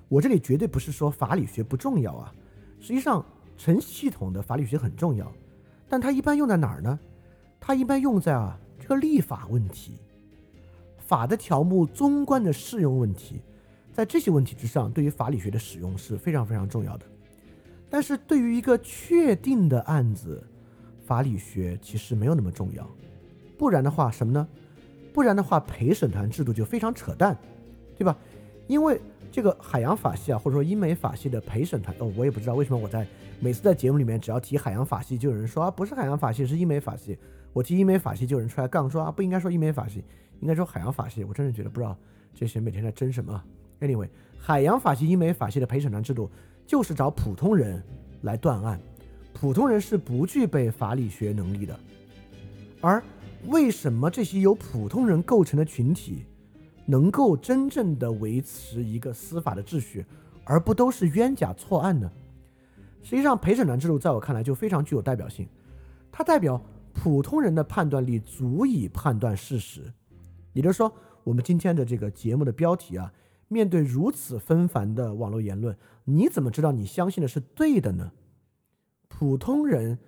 [0.10, 2.34] 我这里绝对不是说法理学不重要啊，
[2.80, 3.26] 实际上
[3.58, 5.32] 成系统的法理学很重要，
[5.89, 7.00] 但它一般用在哪儿呢？
[7.60, 9.98] 它一般用在啊这个立法问题、
[10.98, 13.41] 法的条目综观的适用问题，
[13.91, 17.06] 在这些问题之上，对于法理学的使用是非常非常重要的。
[17.89, 20.41] 但是对于一个确定的案子，
[21.06, 22.88] 法理学其实没有那么重要。
[23.58, 24.48] 不然的话，什么呢？
[25.13, 27.36] 不然的话，陪审团制度就非常扯淡，
[27.98, 28.15] 对吧？
[28.67, 33.06] 因为这个海洋法系啊，或者说英美法系的陪审团，哦，我也不知道为什么我在
[33.40, 37.18] 每次在节目里面，只要提海洋法系，就有人说啊，不是海洋法系，是英美法系。
[37.54, 40.04] 我提英美法系，就有人出来杠说啊，不应该说英美法系，
[40.40, 41.24] 应该说海洋法系。
[41.24, 41.98] 我真是觉得不知道
[42.34, 43.44] 这些每天在争什么。
[43.82, 44.10] Anyway，
[44.40, 46.30] 海洋法系、英美法系的陪审团制度
[46.66, 47.84] 就是找普通人
[48.22, 48.80] 来断案，
[49.34, 51.80] 普通人是不具备法理学能力的，
[52.82, 53.04] 而。
[53.46, 56.26] 为什么这些由普通人构成的群体
[56.88, 60.04] 能够真正的维持一个司法的秩序，
[60.43, 62.12] 而不都是冤假错案呢？
[63.04, 65.47] 实际上，陪审团制度在我看来就非常具有代表性，
[66.12, 66.60] 它代表
[66.93, 69.93] 普通人的判断力足以判断事实。
[70.54, 70.91] 也就是说，
[71.23, 73.13] 我们今天的这个节目的标题啊，
[73.47, 78.12] 面对如此纷繁的网络言论，你怎么知道你相信的是对的呢？
[79.08, 80.00] 普通人。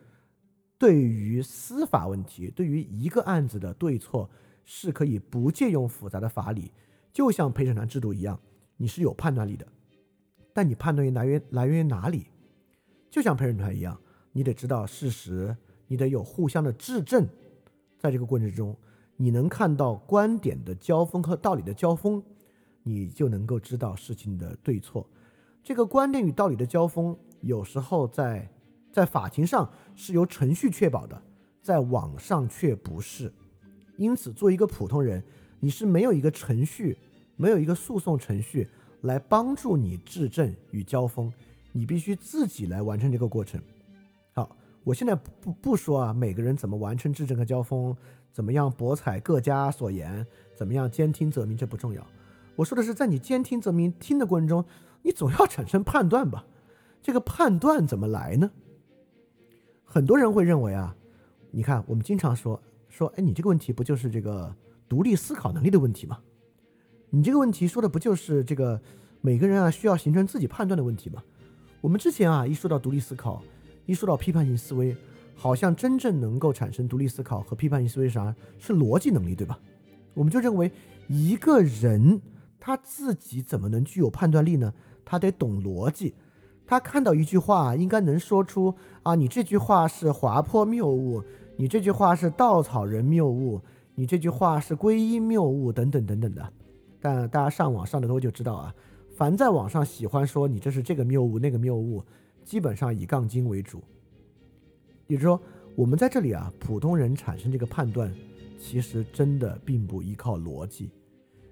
[0.79, 4.29] 对于司法问题，对于一个案子的对错，
[4.65, 6.72] 是可以不借用复杂的法理，
[7.12, 8.39] 就像陪审团制度一样，
[8.78, 9.67] 你是有判断力的。
[10.54, 12.28] 但你判断力来源来源于哪里？
[13.10, 14.00] 就像陪审团一样，
[14.32, 15.56] 你得知道事实，
[15.88, 17.28] 你得有互相的质证，
[17.98, 18.76] 在这个过程中，
[19.17, 22.24] 你能看到观点的交锋和道理的交锋，
[22.84, 25.10] 你就能够知道事情的对错。
[25.63, 28.50] 这个观点与道理的交锋，有时候在。
[28.91, 31.22] 在法庭上是由程序确保的，
[31.62, 33.32] 在网上却不是。
[33.99, 35.21] 因此，作为一个普通人，
[35.59, 36.97] 你是没有一个程序，
[37.35, 38.65] 没有一个诉讼程序
[39.01, 41.29] 来帮助你质证与交锋，
[41.73, 43.59] 你必须自己来完成这个过程。
[44.31, 47.93] 好，我现在不不说啊，每个人怎么完成质证和交锋，
[48.31, 52.01] 怎么样博采各家所言，怎么样兼听则明，这不重要。
[52.55, 54.63] 我说的是在你兼听则明听的过程中，
[55.01, 56.45] 你总要产生判断吧？
[57.01, 58.49] 这个判断怎么来呢？
[59.83, 60.95] 很多人会认为啊，
[61.51, 64.54] 你看我们经常说说，哎，你这个问题不就是这个
[64.89, 66.19] 独立思考能力的问题吗？
[67.12, 68.82] 你这个问题说的不就是这个
[69.21, 71.23] 每个人啊需要形成自己判断的问题吗？
[71.82, 73.41] 我们之前啊一说到独立思考，
[73.86, 74.95] 一说到批判性思维，
[75.36, 79.58] 好像真正能够产生独立思考和批判性思维啥是逻辑能力，对吧？
[80.13, 80.71] 我们就认为
[81.08, 82.21] 一个人
[82.60, 84.73] 他自己怎么能具有判断力呢？
[85.06, 86.13] 他得懂逻辑。
[86.67, 91.23] 他看到一句话，应该能说出啊，你这句话是滑坡谬误，
[91.60, 93.60] 你这句话是稻草人谬误，
[93.93, 96.54] 你这句话是归因谬误等等等等的。
[97.02, 98.74] 但大家上网上的多就知道啊，
[99.17, 102.02] 凡在网上喜欢说你这是这个谬误那个谬误，
[102.45, 103.84] 基本上以杠精为主。
[105.08, 105.41] 也就是说，
[105.76, 108.10] 我们在这里啊，普通人产生这个判断，
[108.58, 110.89] 其实真的并不依靠逻辑。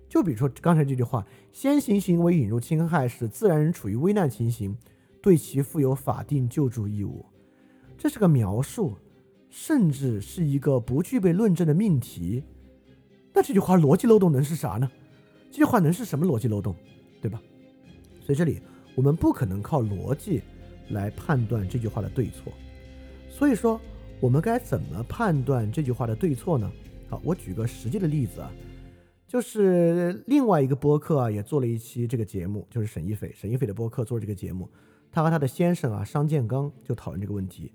[0.07, 4.73] 就比如说刚才这句话，先行行为引入侵害，使自然人处于危难情形。
[5.21, 7.25] 对其负有法定救助义务，
[7.97, 8.95] 这是个描述，
[9.49, 12.43] 甚至是一个不具备论证的命题。
[13.33, 14.89] 那这句话逻辑漏洞能是啥呢？
[15.51, 16.75] 这句话能是什么逻辑漏洞，
[17.21, 17.41] 对吧？
[18.21, 18.61] 所以这里
[18.95, 20.41] 我们不可能靠逻辑
[20.89, 22.51] 来判断这句话的对错。
[23.29, 23.79] 所以说，
[24.19, 26.71] 我们该怎么判断这句话的对错呢？
[27.09, 28.51] 好，我举个实际的例子啊，
[29.27, 34.67] 就是另外一个播客啊，也做了一期这个节目，就是沈一斐，沈一斐的播客做这个节目。
[35.11, 37.71] 他和他的先生啊，商建刚就讨论这个问题。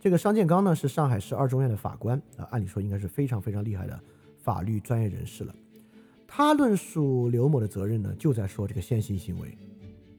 [0.00, 4.00] 这个商建刚呢，是上海市二中院的法官啊，按理说应该是非常非常厉害的
[4.38, 5.54] 法律专业人士了。
[6.26, 9.58] 他论述刘某的责任呢，就在说这个先行行为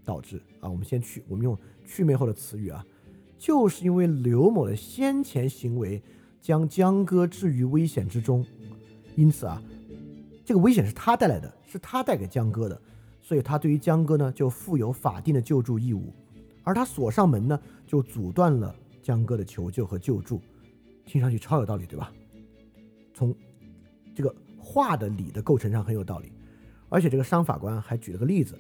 [0.06, 2.86] 导致啊，我们先去，我们用祛魅后的词语啊，
[3.40, 6.00] 就是因为刘某的先前行为
[6.40, 8.46] 将江哥置于危险之中，
[9.16, 9.60] 因此啊，
[10.46, 12.80] 这个危险是他带来的，是他带给江哥的，
[13.24, 16.14] 所以他对于江哥呢，就负有法定的救助义务。
[16.62, 20.42] 而他锁上门呢，就阻断了江哥的求救和救助，
[21.06, 22.12] 听上去超有道理，对吧？
[23.14, 23.36] 从
[24.16, 26.32] 这个话的理的构成上很有道理，
[26.90, 28.58] 而且这个商法官还举了个例子，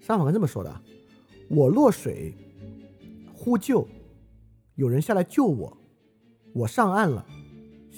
[0.00, 0.80] 商法官这么说的：
[1.48, 2.34] 我落水
[3.34, 3.86] 呼救，
[4.74, 5.76] 有人下来救我，
[6.54, 7.24] 我上岸了，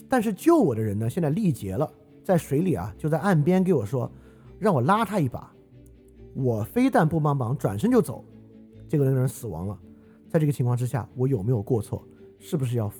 [0.08, 1.90] 但是救我的人呢，现在力竭了，
[2.24, 4.10] 在水里啊，就在岸边给我说，
[4.58, 5.52] 让我拉他一把，
[6.34, 8.24] 我非但不帮忙，转身就走。
[8.88, 9.78] 这个人死亡了，
[10.36, 12.06] 在这个情况之下，我有没有过错？
[12.38, 12.92] 是不是要，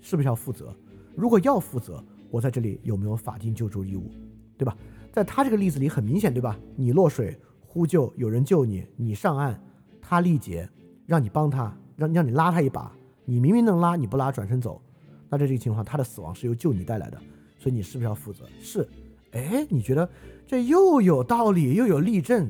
[0.00, 0.72] 是不是要负责？
[1.16, 4.12] 如果要负责，我在这里有没有法定救助义务？
[4.56, 4.76] 对吧？
[5.12, 6.56] 在他这个例子里很明显，对吧？
[6.76, 9.60] 你落水呼救，有人救你，你上岸，
[10.00, 10.68] 他力竭，
[11.04, 12.92] 让你帮他，让让你拉他一把，
[13.24, 14.80] 你明明能拉，你不拉，转身走，
[15.28, 17.20] 那在这个情况，他的死亡是由救你带来的，
[17.58, 18.44] 所以你是不是要负责？
[18.60, 18.88] 是。
[19.32, 20.08] 哎，你觉得
[20.46, 22.48] 这又有道理，又有例证，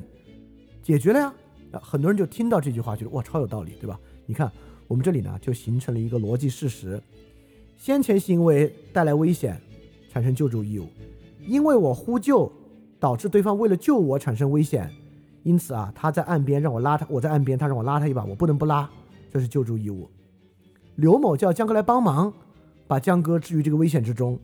[0.83, 1.33] 解决了呀？
[1.81, 3.99] 很多人就听到这句话，觉得哇超有道理，对吧？
[4.25, 4.51] 你看
[4.87, 7.01] 我们这里呢，就形成了一个逻辑事实：
[7.77, 9.59] 先前行为带来危险，
[10.09, 10.85] 产生救助义务；
[11.47, 12.51] 因为我呼救，
[12.99, 14.89] 导致对方为了救我产生危险，
[15.43, 18.89] 因此啊，他在岸边让我拉他，我在岸边，他让我拉他一把，我不能不拉，
[19.31, 20.09] 这是救助义务。
[20.95, 22.33] 刘某叫江哥来帮忙，
[22.87, 24.39] 把江哥置于这个危险之中，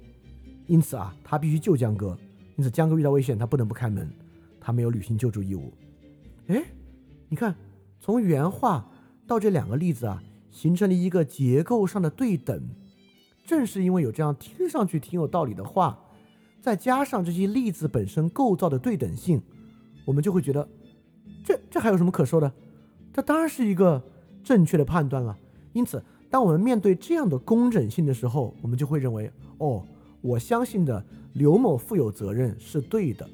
[0.68, 2.18] 因此啊，他必须救江哥，
[2.56, 4.10] 因此江哥遇到危险，他不能不开门，
[4.60, 5.74] 他没有履行救助义务。
[6.48, 6.64] 哎。
[7.30, 7.56] 你看，
[8.02, 8.86] 从原话
[9.32, 10.22] 到这两个例子啊，
[10.52, 12.62] 形成了一个结构上的对等。
[13.46, 15.98] 正是因为有这样听上去挺有道理的话，
[16.60, 19.42] 再加上这些例子本身构造的对等性，
[20.04, 20.68] 我们就会觉得，
[21.46, 22.52] 这这还有什么可说的？
[23.14, 24.04] 这当然是一个
[24.44, 25.38] 正确的判断了。
[25.72, 29.82] 因此，当我们面对这样的工整性的时候，我们就会认为，哦，
[30.20, 31.02] 我相信的
[31.36, 33.26] 刘某负有责任是对的。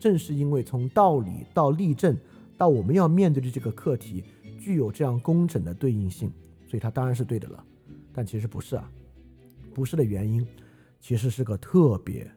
[0.00, 2.16] 正是因为从道理到例证。
[2.58, 4.24] 到我们要面对的这个课题
[4.66, 6.28] 具有这样工整的对应性，
[6.66, 7.64] 所以它当然是对的了。
[8.12, 8.90] 但其实不是啊，
[9.72, 10.44] 不是的原因
[11.00, 12.28] 其实是个特别，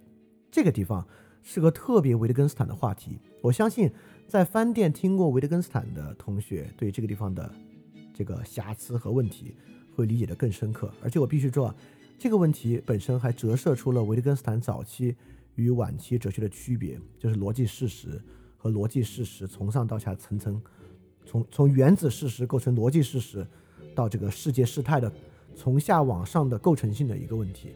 [0.51, 1.03] 这个地方
[1.41, 3.17] 是个特别维特根斯坦的话题。
[3.41, 3.91] 我相信
[4.27, 7.51] 在饭店听过维特根斯坦的同学，对这个地方的
[8.13, 9.55] 这个瑕疵和问题
[9.95, 10.93] 会理解的更深刻。
[11.01, 11.75] 而且我必须说啊，
[12.19, 15.15] 这个问题本身还折射出了维特根斯坦早期
[15.55, 18.21] 与晚期哲学的区别，就是逻辑事实。
[18.61, 20.61] 和逻辑事实从上到下层层，
[21.29, 23.45] 从从原子事实构成逻辑事实，
[23.93, 25.11] 到这个世界事态的
[25.55, 27.71] 从下往上的构成性的一个问题，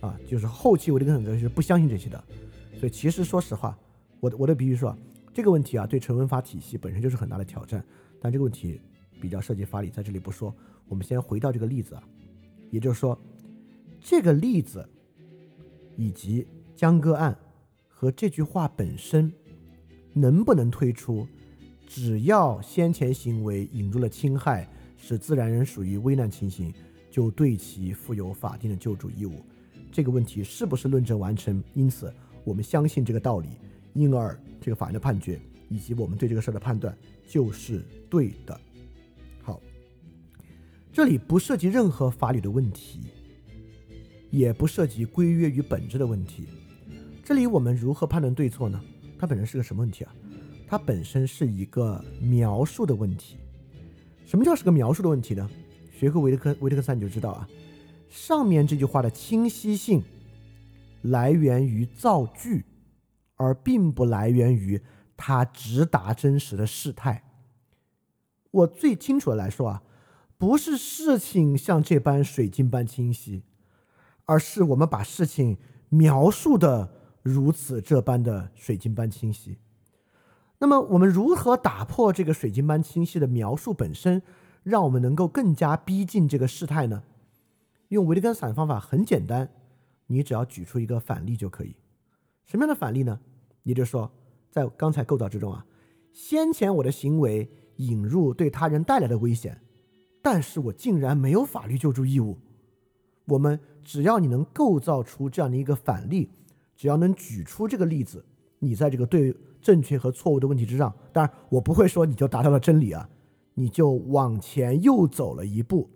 [0.00, 2.24] 啊，就是后期维特根斯坦是不相信这些的，
[2.80, 3.78] 所以其实说实话，
[4.18, 4.96] 我的我的比喻说，
[5.34, 7.84] 这个问题啊对成文法体系本身就是很大的挑战，
[8.18, 8.80] 但这个问题
[9.20, 10.54] 比较涉及法理，在这里不说，
[10.88, 12.02] 我们先回到这个例子啊，
[12.70, 13.18] 也就是说，
[14.00, 14.88] 这个例子
[15.96, 17.36] 以及江歌案
[17.86, 19.30] 和这句话本身。
[20.18, 21.28] 能不能推出，
[21.86, 24.68] 只要先前行为引入了侵害，
[24.98, 26.74] 使自然人属于危难情形，
[27.10, 29.44] 就对其负有法定的救助义务。
[29.92, 31.62] 这个问题是不是论证完成？
[31.74, 32.12] 因此，
[32.44, 33.48] 我们相信这个道理，
[33.94, 36.94] 因而这个法院的判决以及我们对这个事儿的判断
[37.26, 38.60] 就是对的。
[39.42, 39.62] 好，
[40.92, 43.00] 这里不涉及任何法律的问题，
[44.30, 46.46] 也不涉及规约与本质的问题。
[47.24, 48.78] 这里我们如何判断对错呢？
[49.18, 50.14] 它本身是个什么问题啊？
[50.66, 53.36] 它本身是一个描述的问题。
[54.26, 55.48] 什么叫是个描述的问题呢？
[55.96, 57.48] 学过维特克维特克斯你就知道啊。
[58.10, 60.02] 上面这句话的清晰性
[61.02, 62.64] 来源于造句，
[63.36, 64.80] 而并不来源于
[65.16, 67.22] 它直达真实的事态。
[68.50, 69.82] 我最清楚的来说啊，
[70.36, 73.42] 不是事情像这般水晶般清晰，
[74.24, 75.58] 而是我们把事情
[75.90, 76.90] 描述的
[77.22, 79.58] 如此这般的水晶般清晰。
[80.58, 84.22] 那么，我们如何打破这个水晶般清晰的描述本身，
[84.62, 87.02] 让我们能够更加逼近这个事态呢？
[87.88, 89.48] 用维特根斯坦方法很简单，
[90.06, 91.76] 你只要举出一个反例就可以。
[92.46, 93.20] 什么样的反例呢？
[93.64, 94.10] 也就是说，
[94.50, 95.66] 在刚才构造之中啊，
[96.12, 99.60] 先前我的行为引入对他人带来的危险，
[100.22, 102.38] 但是我竟然没有法律救助义务。
[103.26, 106.30] 我们只要你能构造出这样的一个反例，
[106.74, 108.24] 只要能举出这个例子，
[108.60, 109.34] 你在这个对
[109.66, 113.08] 正确和错误的问题之上，当然我不会说你就达到了真理啊，
[113.54, 115.90] 你就往前又走了一步。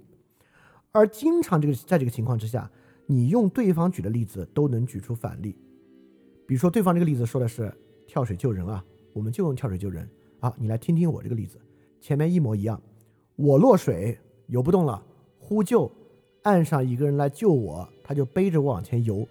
[0.90, 2.68] 而经常这个在这个情况之下，
[3.06, 5.56] 你用对方举的例子都能举出反例。
[6.48, 7.72] 比如说，对方这个例子说的是
[8.08, 10.10] 跳水救人啊，我们就用跳水救人
[10.40, 10.52] 啊。
[10.58, 11.60] 你来听听我这个例子，
[12.00, 12.82] 前面一模一样。
[13.36, 14.18] 我落水
[14.48, 15.00] 游不动了，
[15.38, 15.88] 呼救，
[16.42, 19.24] 岸上一个人来救我，他就背着我往前游。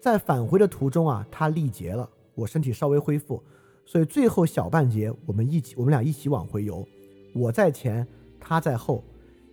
[0.00, 3.40] 在返回的途中啊，他力竭了，我身体稍微恢复，
[3.90, 6.86] 所以最后小半截我们一起，我们俩一起往回游，
[7.34, 8.06] 我在前，
[8.38, 9.02] 他在后。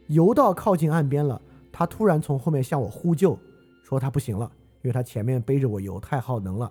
[0.08, 3.40] 游到靠近岸边了，他突然从后面向我呼救，
[3.82, 6.70] 说他不行了，因为他前面背着我游太耗能了。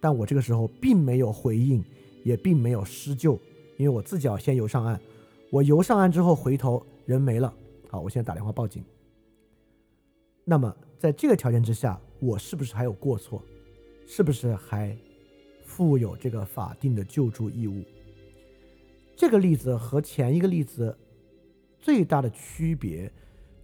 [0.00, 1.84] 但我这个时候并没有回应，
[2.22, 3.32] 也并没有施救，
[3.76, 4.98] 因为我自己要先游上岸。
[5.50, 7.52] 我游上岸之后回头人没了，
[7.88, 8.80] 好，我现在打电话报警。
[10.44, 13.42] 那么在这个条件之下，我是不是还有过错？
[14.06, 14.96] 是不是还
[15.74, 17.82] 负有这个法定的救助义务？
[19.16, 20.94] 这个例子和前一个例子。
[21.80, 23.10] 最大的区别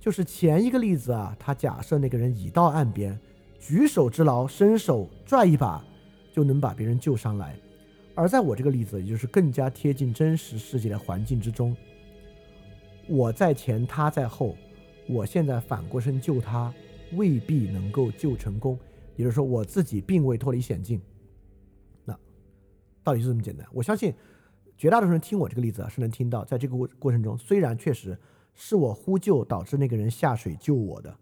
[0.01, 3.17] 就是前一个例子啊，他假设那个人已到岸边，
[3.61, 5.85] 举手之劳，伸手拽一把
[6.33, 7.55] 就能把别人救上来；
[8.17, 11.77] 而在我这个例子，也就是更加贴近真实世界的环境之中，
[13.07, 14.57] 我在前，他在后，
[15.09, 16.75] 我现在反过身救他，
[17.13, 18.77] 未必能够救成功。
[19.15, 21.01] 也就是说，我自己并未脱离险境。
[23.09, 24.15] 那道理就这么简单，我相信。
[24.77, 28.17] 绝大多数人听我这个例子啊，是能听到，在这个过过程中，虽然确实
[28.55, 31.17] 是我呼救导致那个人下水救我的，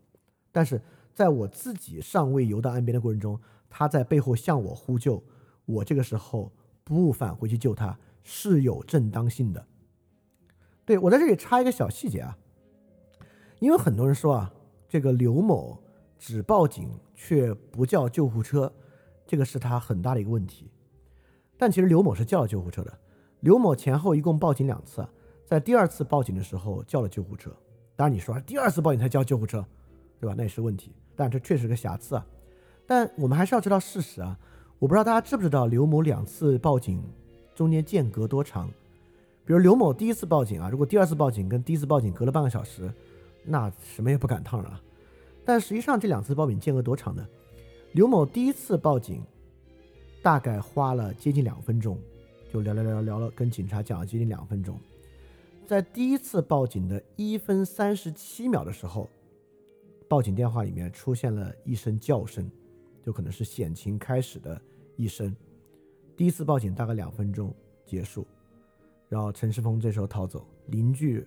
[0.53, 0.79] 但是
[1.15, 5.23] 在我自己尚未游到岸边的过程中，他在背后向我呼救，
[5.65, 6.53] 我这个时候
[6.85, 9.67] 不返回去救他是有正当性的。
[10.85, 12.37] 对我在这里插一个小细节啊，
[13.59, 14.53] 因为很多人说啊，
[14.87, 15.83] 这个刘某
[16.19, 18.71] 只报警却不叫救护车，
[19.27, 20.71] 这个是他很大的一个问题。
[21.59, 22.93] 但其实刘某是叫了救护车的。
[23.41, 25.07] 刘某前后一共报警两次，
[25.45, 27.51] 在第二次报警的时候叫了救护车。
[27.95, 29.65] 当然你说第二次报警才叫救护车，
[30.21, 30.35] 对吧？
[30.37, 32.27] 那也是问题，但这确实是个瑕疵啊。
[32.87, 34.39] 但我们还是要知道事实啊。
[34.79, 37.03] 我不知道大家知不知道刘某两次报警
[37.55, 38.69] 中间间隔多长？
[39.45, 42.93] 比如刘某第一次报警啊，如果第二次报警跟第一次报警隔了半个小时，
[43.45, 44.81] 那什么也不赶趟了。
[45.45, 47.27] 但实际上这两次报警间隔多长呢？
[47.93, 49.23] 刘某第一次报警
[50.27, 51.97] 大概花了接近两分钟。
[52.53, 54.77] 就聊聊聊聊了，跟警察讲了接近两分钟，
[55.69, 59.09] 在第一次报警的一分三十七秒的时候，
[60.09, 62.51] 报警电话里面出现了一声叫声，
[63.05, 64.61] 就可能是险情开始的
[64.97, 65.33] 一声。
[66.17, 67.55] 第一次报警大概两分钟
[67.85, 68.27] 结束，
[69.09, 71.25] 然后陈世峰这时候逃走，邻居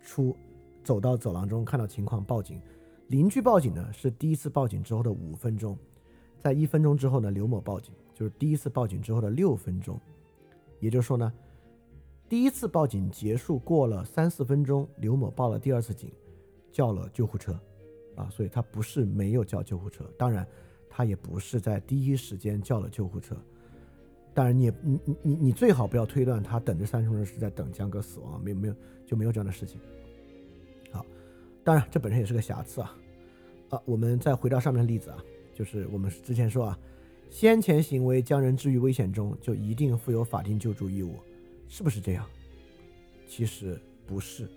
[0.00, 0.34] 出
[0.82, 2.58] 走到走廊中看到情况报警，
[3.08, 5.76] 邻居报警呢是第一次报警之后的五分钟，
[6.40, 10.00] 在一分钟之后呢刘某报警，就是第一次报警之后的六分钟。
[10.80, 11.32] 也就是说呢，
[12.28, 16.12] 第一次报警结束过了三四分钟，刘某报了第二次警，
[16.70, 17.58] 叫了救护车，
[18.16, 20.46] 啊，所以他不是没有叫救护车，当然，
[20.90, 23.34] 他也不是在第一时间叫了救护车，
[24.34, 28.74] 当然，你你你你你最好不要推断他等这三十分钟是在等江哥死亡，没有没有
[29.06, 29.80] 就没有这样的事情。
[30.90, 31.06] 好，
[31.62, 32.94] 当然这本身也是个瑕疵啊，
[33.70, 35.18] 啊，我们再回到上面的例子啊，
[35.54, 36.78] 就是我们之前说啊。
[37.34, 41.16] 先前行为将人置于危险中，就一定负有法定救助义务，
[41.66, 42.24] 是不是这样？
[43.26, 43.76] 其实
[44.06, 44.48] 不是。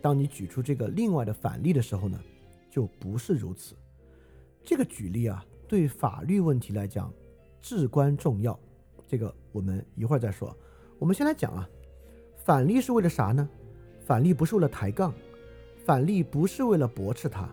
[0.00, 2.18] 当你举出这个另外的反例的时候呢，
[2.68, 3.76] 就不是如此。
[4.64, 7.08] 这个举例啊，对法律问题来讲
[7.60, 8.58] 至关重要。
[9.06, 10.52] 这个我们一会儿再说。
[10.98, 11.70] 我们先来讲啊，
[12.44, 13.48] 反例是为了啥呢？
[14.04, 15.14] 反例不是为了抬杠，
[15.86, 17.48] 反例不是为了驳斥它。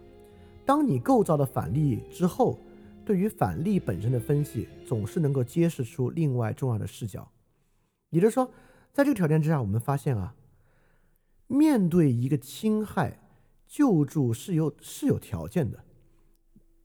[0.65, 2.57] 当你构造了反例之后。
[3.09, 7.27] 对于反例本身的分析，总是能够揭示出另外重要的视角。
[8.11, 8.51] 也就是说，
[8.93, 10.35] 在这个条件之下，我们发现啊，
[11.47, 13.19] 面对一个侵害，
[13.65, 15.83] 救助是有是有条件的。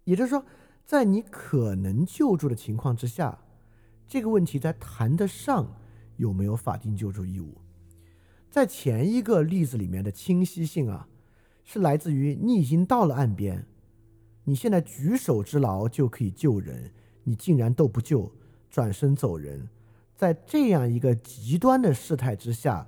[0.04, 0.46] 也就是说，
[0.86, 3.38] 在你可能救助的情况之下，
[4.08, 5.76] 这个问题才谈得上
[6.16, 7.58] 有没有法定救助义务。
[8.48, 11.06] 在前一个例子里面的清晰性啊，
[11.64, 13.66] 是来自于你已经到了岸边。
[14.44, 16.92] 你现在举手之劳就可以救人，
[17.22, 18.30] 你竟然都不救，
[18.68, 19.68] 转身走人，
[20.14, 22.86] 在这样一个极端的事态之下，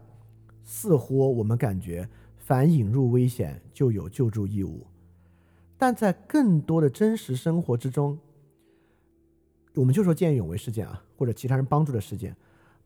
[0.63, 4.87] 似乎我们感觉凡引入危险就有救助义务，
[5.79, 8.19] 但在更多的真实生活之中，
[9.75, 12.37] 我们就说见义勇为事件啊，或者其他人帮助的事件，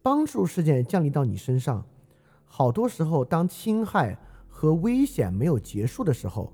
[0.00, 1.84] 帮助事件降临到你身上，
[2.44, 4.16] 好多时候当侵害
[4.48, 6.52] 和危险没有结束的时候，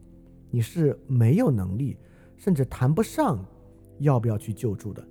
[0.50, 1.98] 你是没有能力。
[2.37, 3.45] 甚至谈不上
[3.99, 5.03] 要不要去救助的，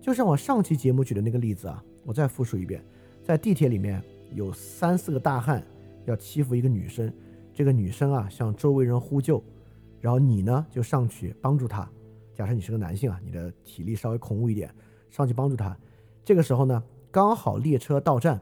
[0.00, 2.84] 就像我上期节目举的那个例子啊，我再复述一遍：
[3.24, 4.02] 在地铁里面
[4.32, 5.64] 有三四个大汉
[6.04, 7.12] 要欺负一个女生，
[7.52, 9.42] 这个女生啊向周围人呼救，
[10.00, 11.88] 然后你呢就上去帮助她。
[12.34, 14.70] 假设你是个男性啊，你的体力稍微恐怖一点，
[15.10, 15.74] 上去帮助她。
[16.22, 18.38] 这个时候呢，刚好列车到站，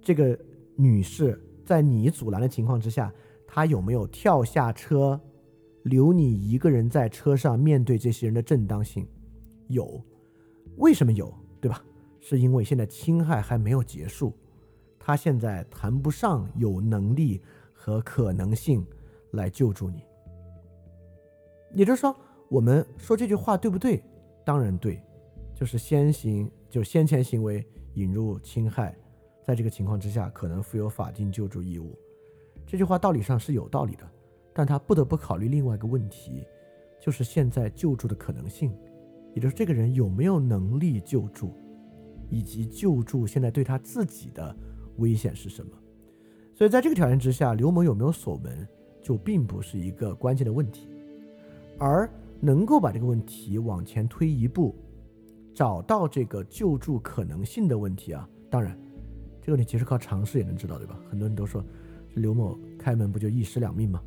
[0.00, 0.38] 这个
[0.76, 3.12] 女士在你阻拦的情况之下，
[3.46, 5.20] 她有没有跳下车？
[5.86, 9.06] 留你一个人在车上面对这些人的正当性，
[9.68, 10.02] 有，
[10.78, 11.32] 为什么有？
[11.60, 11.82] 对吧？
[12.20, 14.32] 是因为现在侵害还没有结束，
[14.98, 17.40] 他现在谈不上有能力
[17.72, 18.84] 和可能性
[19.30, 20.02] 来救助你。
[21.72, 22.14] 也就是说，
[22.48, 24.02] 我们说这句话对不对？
[24.44, 25.00] 当然对，
[25.54, 27.64] 就是先行，就先前行为
[27.94, 28.92] 引入侵害，
[29.44, 31.96] 在这个情况之下，可能负有法定救助义务。
[32.66, 34.10] 这句话道理上是有道理的。
[34.58, 36.46] 但他不得不考虑另外一个问题，
[36.98, 38.72] 就是现在救助的可能性，
[39.34, 41.52] 也就是这个人有没有能力救助，
[42.30, 44.56] 以及救助现在对他自己的
[44.96, 45.72] 危险是什么。
[46.54, 48.66] 所以在这个条件之下，刘某有没有锁门，
[49.02, 50.88] 就并不是一个关键的问题，
[51.76, 54.74] 而能够把这个问题往前推一步，
[55.52, 58.74] 找到这个救助可能性的问题啊，当然，
[59.42, 60.98] 这个问题其实靠尝试也能知道，对吧？
[61.10, 61.62] 很多人都说，
[62.14, 64.02] 刘某开门不就一尸两命吗？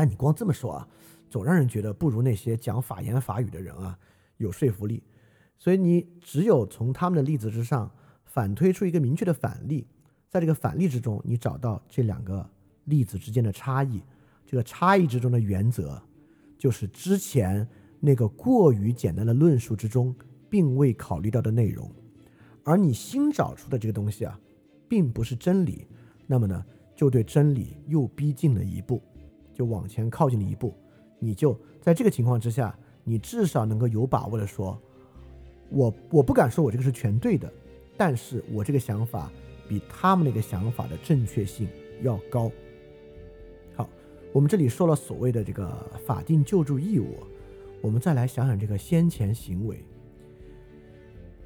[0.00, 0.88] 但你光这么说啊，
[1.28, 3.98] 总让人觉得不如那些讲法言法语的人啊
[4.38, 5.02] 有说服力。
[5.58, 7.90] 所以你只有从他们的例子之上
[8.24, 9.86] 反推出一个明确的反例，
[10.30, 12.48] 在这个反例之中，你找到这两个
[12.86, 14.02] 例子之间的差异。
[14.46, 16.00] 这个差异之中的原则，
[16.56, 17.68] 就是之前
[18.00, 20.16] 那个过于简单的论述之中
[20.48, 21.92] 并未考虑到的内容，
[22.64, 24.40] 而你新找出的这个东西啊，
[24.88, 25.86] 并不是真理。
[26.26, 26.64] 那么呢，
[26.96, 29.02] 就对真理又逼近了一步。
[29.60, 30.74] 就往前靠近了一步，
[31.18, 34.80] 你就在这个情况之下，你至少能够有把握的说，
[35.68, 37.52] 我我不敢说我这个是全对的，
[37.94, 39.30] 但是我这个想法
[39.68, 41.68] 比他们那个想法的正确性
[42.00, 42.50] 要高。
[43.76, 43.86] 好，
[44.32, 45.68] 我们这里说了所谓的这个
[46.06, 47.18] 法定救助义务，
[47.82, 49.84] 我们再来想想这个先前行为。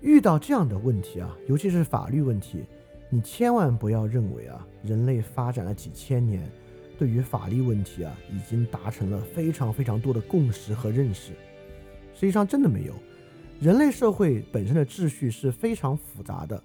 [0.03, 2.63] 遇到这样的问题啊，尤其是法律问题，
[3.11, 6.49] 你千万不要认为啊，人类发展了几千年。
[6.99, 11.33] 对于法律问题啊，已经达成了非常非常多的共识和认识。
[12.15, 12.95] 实际上，真的没有。
[13.61, 16.63] 人类社会本身的秩序是非常复杂的，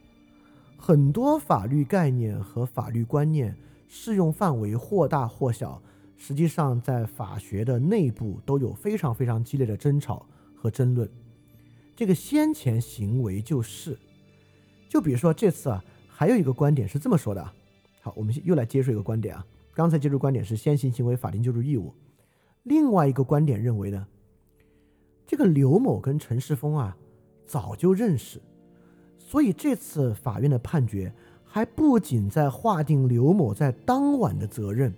[0.78, 3.56] 很多法律概念和法律观念
[3.88, 5.82] 适用范围或大或小。
[6.18, 10.26] 实际上，在法学的内部都有非常非常激烈的争吵
[10.56, 11.10] 和争论。
[11.96, 13.98] 这个先前行为就是，
[14.90, 17.52] 就比如说这次啊，还有一个观点是这么说的。
[18.02, 19.46] 好，我们又来接受一个观点啊。
[19.80, 21.94] 刚才接触观点是先行行为法定救助义务，
[22.64, 24.06] 另外一个观点认为呢，
[25.26, 26.98] 这个刘某跟陈世峰啊
[27.46, 28.42] 早就认识，
[29.18, 31.10] 所以这次法院的判决
[31.46, 34.94] 还不仅在划定刘某在当晚的责任，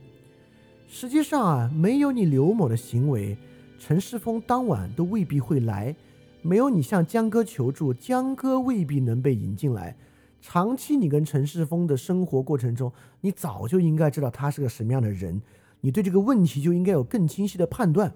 [0.87, 3.37] 实际上啊没有你刘某的行为，
[3.77, 5.95] 陈世峰当晚都未必会来，
[6.41, 9.95] 没有你向江哥求助，江哥未必能被引进来。
[10.41, 15.41] 长期你跟陈世峰的生活过程中，你早就应该知道他是个什么样的人，
[15.79, 18.13] 你对这个问题就应该有更清晰的判断。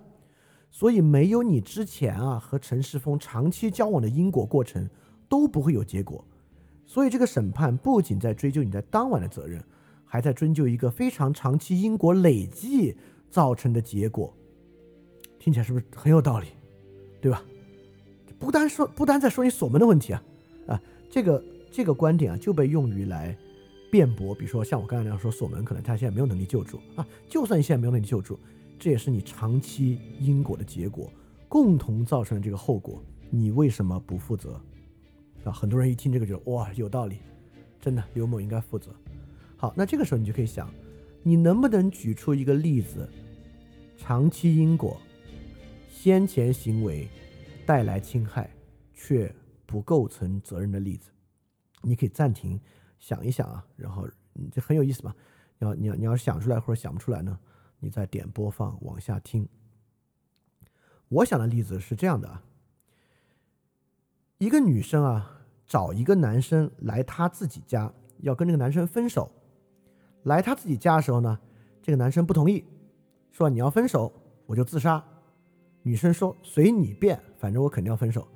[0.71, 4.89] 所以没有你之前啊和陈世峰长期交往的因果过程
[5.29, 6.25] 都不会有结果。
[6.85, 9.63] 所以这个审判不仅在追究你在当晚的责任，
[10.03, 12.97] 还在追究一个非常长期因果累计
[13.29, 14.35] 造成的结果。
[15.39, 16.47] 听起来是不是很有道理？
[17.21, 17.43] 对吧？
[18.37, 20.23] 不单说不单在说你锁门的问题啊
[20.67, 21.41] 啊，这个
[21.75, 23.37] 这个观点啊就被用于来
[23.91, 28.39] 辩驳，比如说像我刚才那样说锁门，可能他现在没有能力救助啊，就算你现在没有能力救助。
[28.79, 31.11] 这也是你长期因果的结果，
[31.49, 34.57] 共同造成的这个后果，你为什么不负责？
[35.43, 37.17] 啊，很多人一听这个就哇有道理，
[37.81, 38.95] 真的刘某应该负责。
[39.57, 40.73] 好，那这个时候你就可以想，
[41.23, 43.05] 你能不能举出一个例子，
[43.97, 44.97] 长期因果，
[45.89, 47.05] 先前行为
[47.65, 48.49] 带来侵害
[48.93, 49.29] 却
[49.65, 51.09] 不构成责任的例子？
[51.85, 52.59] 你可以暂停
[52.99, 54.07] 想一想啊，然后
[54.51, 55.15] 这很有意思嘛。
[55.59, 57.39] 要你要你要想出来或者想不出来呢？
[57.79, 59.47] 你再点播放往下听。
[61.07, 62.43] 我想的例子是这样的啊，
[64.39, 69.31] 一个女生啊找一个男生来她自己家，要跟这个男生分手。
[70.23, 71.39] 来她自己家的时候呢，
[71.83, 72.65] 这个男生不同意，
[73.31, 74.11] 说你要分手
[74.47, 75.03] 我就自杀。
[75.83, 78.27] 女生说随你便，反正我肯定要分手。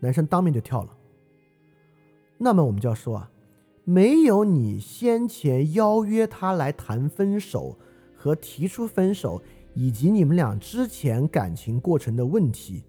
[0.00, 0.95] 男生当面就跳了。
[2.38, 3.30] 那么我们就要说啊，
[3.84, 7.78] 没有你先前邀约他来谈分手。
[8.18, 9.40] 和提出分手，
[9.74, 12.82] 以及你们俩之前感情过程的问题，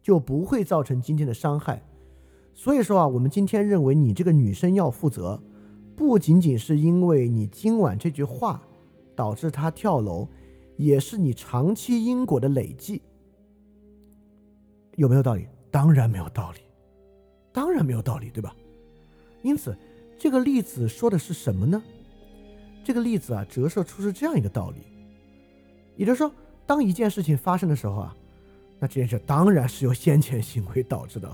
[0.00, 1.82] 就不会造成今天的伤害。
[2.54, 5.42] 所以说啊，我们今天认为你这个女生要负责，
[5.94, 8.62] 不仅仅是因为你今晚这句话
[9.14, 10.28] 导致她跳楼，
[10.78, 13.02] 也是你长期因果的累计。
[14.94, 15.46] 有没有道理？
[15.70, 16.60] 当然没有道理，
[17.52, 18.54] 当然没有道理，对吧？
[19.44, 19.76] 因此，
[20.18, 21.80] 这个例子说的是什么呢？
[22.82, 24.78] 这个例子啊，折射出是这样一个道理，
[25.96, 26.32] 也就是说，
[26.66, 28.16] 当一件事情发生的时候啊，
[28.78, 31.30] 那这件事当然是由先前行为导致的。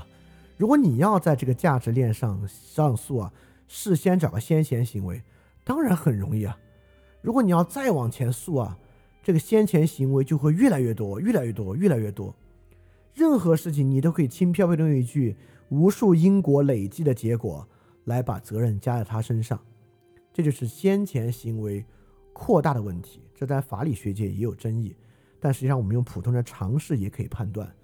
[0.56, 3.32] 如果你要在这个价值链上上诉啊，
[3.68, 5.22] 事先找个先前行为，
[5.62, 6.58] 当然很容易啊。
[7.22, 8.76] 如果你要再往前诉啊，
[9.22, 12.34] 这个先前行为就会越来越多，越来越多，越来越多。
[13.14, 15.36] 任何事情你都可以轻飘飘的用一句
[15.70, 17.66] “无数因果累积的结果”
[18.10, 19.58] 来把责任加在他身上。
[20.32, 21.84] 这就是先前行为
[22.32, 24.94] 扩大的问题，这在法理学界也有争议，
[25.40, 27.74] 但实际上我们用普通的常识也可以判断，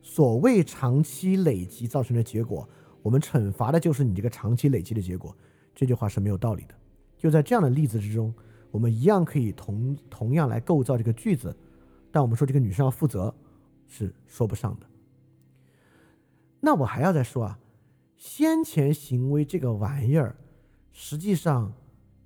[0.00, 2.68] 所谓长期累积造成的结果，
[3.02, 5.36] 我们惩罚的就是你这个长期累积的结果。
[5.74, 6.74] 这句话是没有道理的。
[7.16, 8.34] 就在这样的例子之中，
[8.70, 11.56] 我们一样可以同同样来构造这个句子，
[12.10, 13.32] 但我们说这个女生要负责
[13.86, 14.86] 是说不上的。
[16.60, 17.58] 那我还要再说啊，
[18.24, 20.36] 先前行为这个玩意儿，
[20.92, 21.72] 实际上。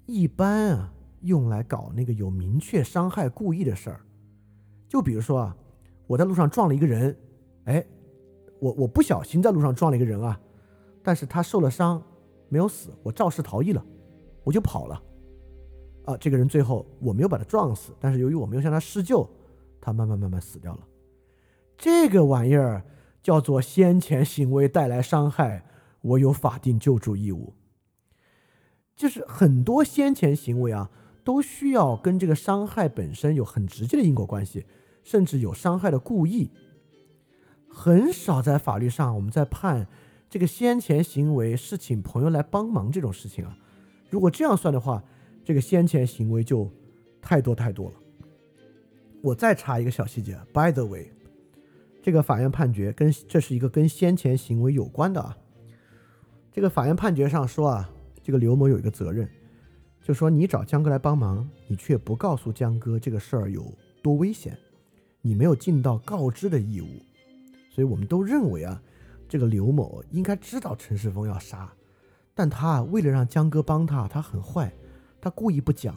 [0.05, 0.93] 一般啊，
[1.23, 4.01] 用来搞那个有明确伤害故意的事儿，
[4.87, 5.57] 就比如说啊，
[6.07, 7.17] 我在路上撞了一个人，
[7.65, 7.85] 哎，
[8.61, 10.39] 我我不小心在路上撞了一个人啊，
[11.03, 12.01] 但是他受了伤，
[12.51, 13.85] 没有死，我肇事逃逸了，
[14.45, 15.03] 我就跑了，
[16.05, 19.29] 啊，这个人最后我没有把他撞死，但是由于我没有向他施救，
[19.81, 20.87] 他慢慢慢慢死掉了，
[21.77, 22.85] 这个玩意儿
[23.23, 25.67] 叫做先前行为带来伤害，
[26.07, 27.55] 我有法定救助义务。
[28.95, 30.91] 就是很多先前行为啊，
[31.23, 34.65] 都需要跟这个伤害本身有很直接的因果关系，
[35.05, 36.51] 甚至有伤害的故意。
[37.69, 39.87] 很少在法律上我们在判
[40.31, 43.59] 这个先前行为是请朋友来帮忙这种事情啊。
[44.09, 45.05] 如果这样算的话，
[45.45, 46.71] 这个先前行为就
[47.21, 47.97] 太多太多了。
[49.21, 51.11] 我再插一个小细节，By the way，
[52.03, 55.37] 这个法院判决跟这是一个跟先前行为有关的啊。
[56.57, 57.89] 这个法院判决上说啊。
[58.25, 59.31] 这个刘某有一个责任，
[60.03, 64.59] 就说你找江哥来帮忙，你却不告诉江哥这个事儿有多危险，
[65.21, 66.89] 你没有尽到告知的义务，
[67.71, 68.83] 所以我们都认为啊，
[69.29, 71.73] 这个刘某应该知道陈世峰要杀，
[72.35, 74.73] 但他为了让江哥帮他，他很坏，
[75.21, 75.95] 他故意不讲，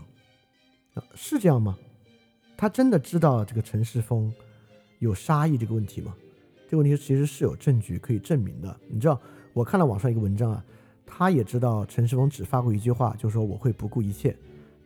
[0.93, 1.76] 啊，是这样吗？
[2.55, 4.32] 他真的知道这个陈世峰
[4.99, 6.16] 有杀意这个问题吗？
[6.68, 8.80] 这个问题其实是有证据可以证明的。
[8.88, 9.20] 你知道，
[9.54, 10.64] 我看了网上一个文章啊。
[11.12, 14.38] 他也知道陈世峰只发过一句话，就说我会不顾一切。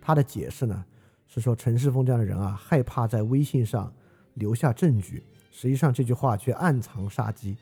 [0.01, 0.83] 他的解释呢，
[1.27, 3.91] 是说陈世峰这样的人啊，害怕在微信上
[4.35, 7.57] 留下证据，实际上这句话却暗藏杀机。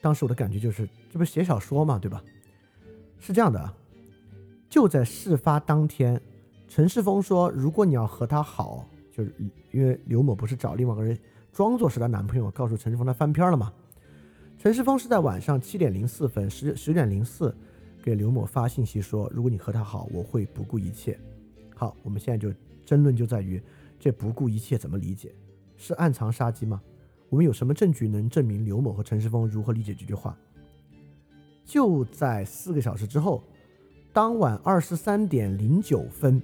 [0.00, 2.24] 当时我的感觉就是，这不是写小说嘛，对吧？
[3.20, 3.72] 是这样的，
[4.70, 6.18] 就在事发当天，
[6.66, 9.32] 陈世峰说，如果你要和他好，就是
[9.70, 11.16] 因为刘某不是找另外一个人
[11.52, 13.70] 装作是他男朋友，告诉陈世峰他翻篇了嘛。
[14.58, 17.54] 陈世峰是在晚上七点零四分，十十点零四。
[18.02, 21.16] 给刘某发信息说：“如果你和他好，我会不顾一切。”
[21.76, 22.52] 好，我们现在就
[22.84, 23.62] 争论就在于
[24.00, 25.32] 这不顾一切怎么理解？
[25.76, 26.82] 是暗藏杀机吗？
[27.28, 30.36] 我们有什么证据能证明刘某和陈世峰如何理解这句话？
[31.64, 33.44] 就在四个小时之后，
[34.12, 36.42] 当晚二十三点零九分，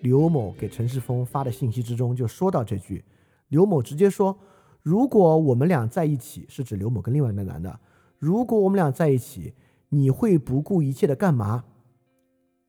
[0.00, 3.02] 刘某给陈世峰发的信息之中就说到这句。
[3.48, 4.36] 刘某直接说
[4.82, 7.78] ：“如果我们俩在一起，是指刘某跟另外一个男的。
[8.18, 9.54] 如果我们俩在一起，
[9.88, 11.64] 你会不顾一切的干嘛？”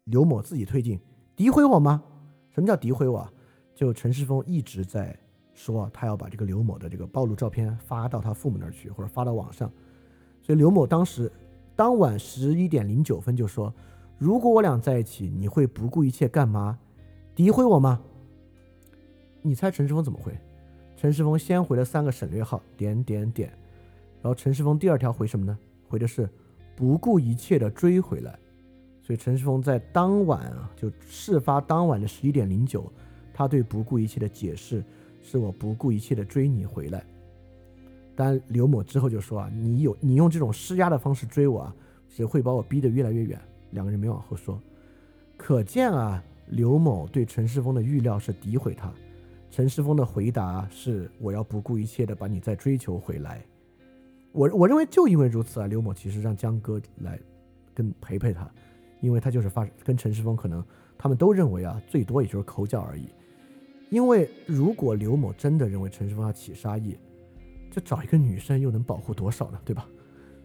[0.05, 0.99] 刘某自己推进，
[1.37, 2.03] 诋毁我吗？
[2.49, 3.31] 什么叫诋毁我？
[3.75, 5.17] 就陈世峰一直在
[5.53, 9.71] 说，他要把这个刘某的这个暴露照片发到他父母那儿去，或者发到网上。
[10.41, 11.31] 所以刘某当时
[11.75, 13.73] 当晚十一点零九分就说
[14.17, 16.77] ：“如果我俩在一起，你会不顾一切干嘛？
[17.35, 18.01] 诋毁我吗？”
[19.41, 20.37] 你猜陈世峰怎么回？
[20.99, 23.47] 陈世峰先回了三个省略号，点点点。
[24.21, 25.57] 然后陈世峰第二条回什么呢？
[25.87, 26.29] 回的是
[26.75, 28.37] 不顾一切的追回来。
[29.01, 32.91] 所以陈世峰在当晚啊，就事发当晚的十一点零九，
[33.33, 34.83] 他对不顾一切的解释
[35.23, 37.01] 是我不顾一切的追你回来。
[38.13, 41.75] 但刘某之后就说啊，你有你用这种施压的方式追我啊，
[42.09, 43.39] 只会把我逼得越来越远。
[43.71, 44.61] 两个人没往后说，
[45.37, 48.93] 可见啊，刘某对陈世峰的预料是诋毁他。
[49.51, 53.43] 陈世峰的回答是我要不顾一切的把你再追求回来。
[54.31, 57.19] 我我认为就因为如此啊，刘某其实让江哥来
[57.73, 58.49] 跟陪陪他，
[59.01, 60.63] 因为他就是发跟陈世峰可能
[60.97, 63.09] 他们都认为啊，最多也就是口角而已。
[63.89, 66.95] 因为如果刘某真的认为陈世峰要起杀意，
[67.71, 69.59] 就找一个女生又能保护多少呢？
[69.65, 69.89] 对吧？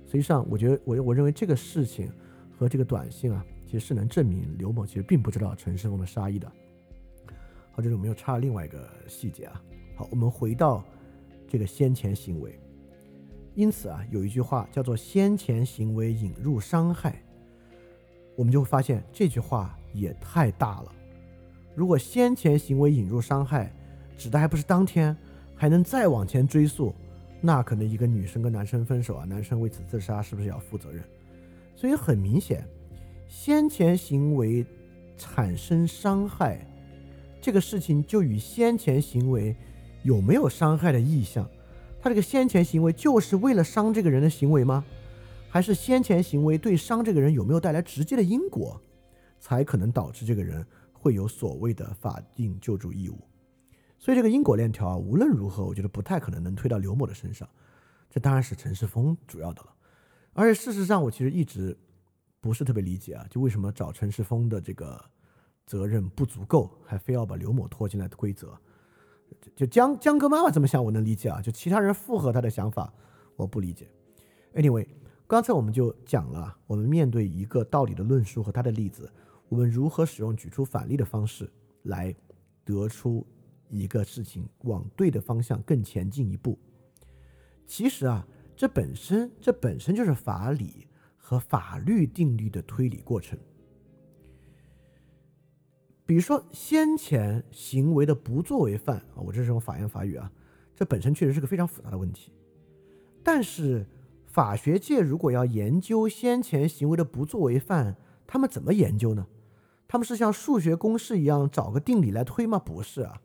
[0.06, 2.10] 实际上，我觉得我我认为这个事情
[2.58, 6.50] 和这个短信啊，其实是能证明刘某其实并不知道陈世峰的杀意的。
[7.76, 9.60] 好，这里我们又插了另外一个细节啊。
[9.96, 10.84] 好，我们回到
[11.48, 12.56] 这个先前行为。
[13.56, 17.20] 因此啊，有一句话叫做“先前行为引入伤害”，
[18.36, 20.92] 我们就会发现这句话也太大了。
[21.74, 23.72] 如果先前行为引入伤害，
[24.16, 25.16] 指的还不是当天，
[25.56, 26.94] 还能再往前追溯。
[27.40, 31.02] 那可能一个女生跟男生分手啊，男生为此自杀，是不是要负责任？
[31.74, 32.64] 所以很明显，
[33.28, 34.64] 先前行为
[35.16, 36.64] 产生伤害
[37.44, 39.54] 这个事情，就与先前行为
[40.02, 41.46] 有没有伤害的意向，
[42.00, 44.82] 他这个先前行为就是为了伤这个人的行为吗？
[45.50, 48.80] 还是先前行为对伤这个人有没有带来直接的因果，
[49.38, 53.18] 才可能导致这个人会有所谓的法定救助义务？
[53.98, 57.46] 所以这个因果链条啊，无论如何，我觉得不太可能能推到刘某的身上。
[58.08, 59.68] 这当然是陈世峰主要的了。
[60.32, 61.76] 而且事实上，我其实一直
[62.40, 65.04] 不是特别理解啊，就为什么找陈世峰的这个
[65.66, 68.58] 责任不足够，还非要把刘某拖进来的规则？
[69.54, 71.40] 就江江哥妈妈这么想，我能理解啊。
[71.40, 72.92] 就其他人附和他的想法，
[73.36, 73.88] 我不理解。
[74.54, 74.86] Anyway，
[75.26, 79.10] 刚才我们就讲了，我们面对一个道理的论述和他的例子，
[79.48, 81.52] 我们如何使用举出反例的方式
[81.82, 82.14] 来
[82.64, 83.26] 得出。
[83.70, 86.56] 一个事情往对的方向更前进一步，
[87.66, 90.86] 其实啊，这本身这本身就是法理
[91.16, 93.36] 和法律定律的推理过程。
[96.06, 100.30] 比如说先前行为的不作为犯啊，我这是用法言法语啊，
[100.74, 102.32] 这本身确实是个非常复杂的问题。
[103.22, 103.86] 但是
[104.26, 107.96] 法学界如果要研究先前行为的不作为犯，
[108.26, 109.26] 他们怎么研究呢？
[109.88, 112.58] 他们是像数学公式一样找个定理来推吗？
[112.58, 113.20] 不是啊。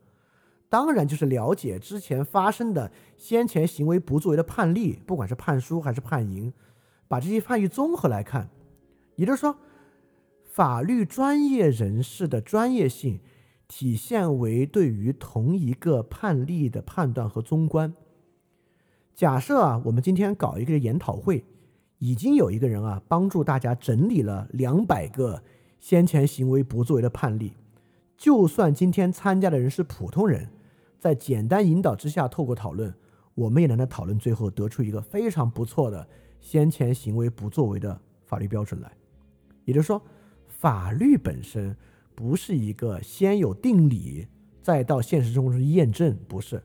[0.70, 6.54] 当然，就是了解之前发生的先前行为不作为的判例，不管是判输还是判赢，
[7.08, 8.50] 把这些判例综合来看。
[9.16, 9.58] 也就是说，
[10.60, 13.22] 法律专业人士的专业性
[13.70, 17.94] 体现为对于同一个判例的判断和综观。
[19.16, 21.46] 假设啊，我们今天搞一个研讨会，
[22.00, 25.42] 已经有一个人啊帮助大家整理了两百个
[25.80, 27.54] 先前行为不作为的判例，
[28.18, 30.50] 就算今天参加的人是普通人。
[31.00, 32.94] 在简单引导之下，透过讨论，
[33.34, 36.06] 我们也能在讨论最后得出一个非常不错的
[36.42, 38.92] 先前行为不作为的法律标准来。
[39.64, 40.02] 也就是说，
[40.60, 41.74] 法律本身
[42.14, 44.28] 不是一个先有定理，
[44.62, 46.62] 再到现实中去验证，不是。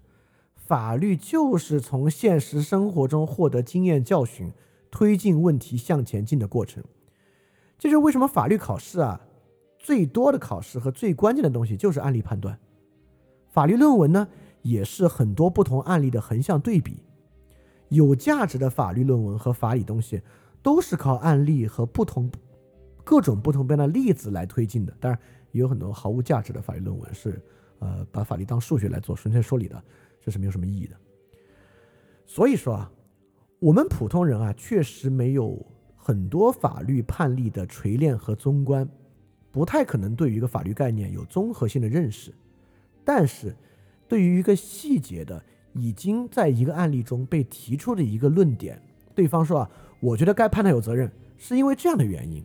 [0.56, 4.50] 法律就是从现实生活中获得经验教训，
[4.90, 6.82] 推进问题向前进的过程。
[7.78, 9.20] 这就是为什么法律考试啊，
[9.78, 12.58] 最多的考试和最关键的东西就是案例判断。
[13.48, 14.26] 法律论文呢，
[14.62, 17.04] 也是很多不同案例的横向对比。
[17.90, 20.20] 有价值的法律论文和法理东西，
[20.64, 22.28] 都是靠案例和不同
[23.04, 24.92] 各种不同边的例子来推进的。
[24.98, 25.20] 当然，
[25.52, 27.40] 也有很多毫无价值的法律论文是，
[27.78, 29.82] 呃，把法律当数学来做，纯粹说理的，
[30.20, 30.96] 这是没有什么意义的。
[32.26, 32.90] 所以说啊，
[33.60, 38.88] 我们普通人啊，确实没有很多法律判例的锤炼和综观，
[39.50, 42.34] 不太可能对于一个法律概念有综合性的认识。
[43.04, 43.54] 但是，
[44.08, 45.42] 对于一个细节的
[45.74, 48.80] 已经在一个案例中被提出的一个论点，
[49.14, 52.42] 对方说啊，我觉得该判他有责任，是因为这样的原因，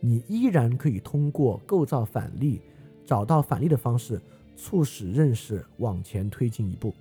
[0.00, 2.60] 你依然可以通过构造反例，
[3.04, 4.20] 找到反例的方式，
[4.56, 6.94] 促使认识往前推进一步。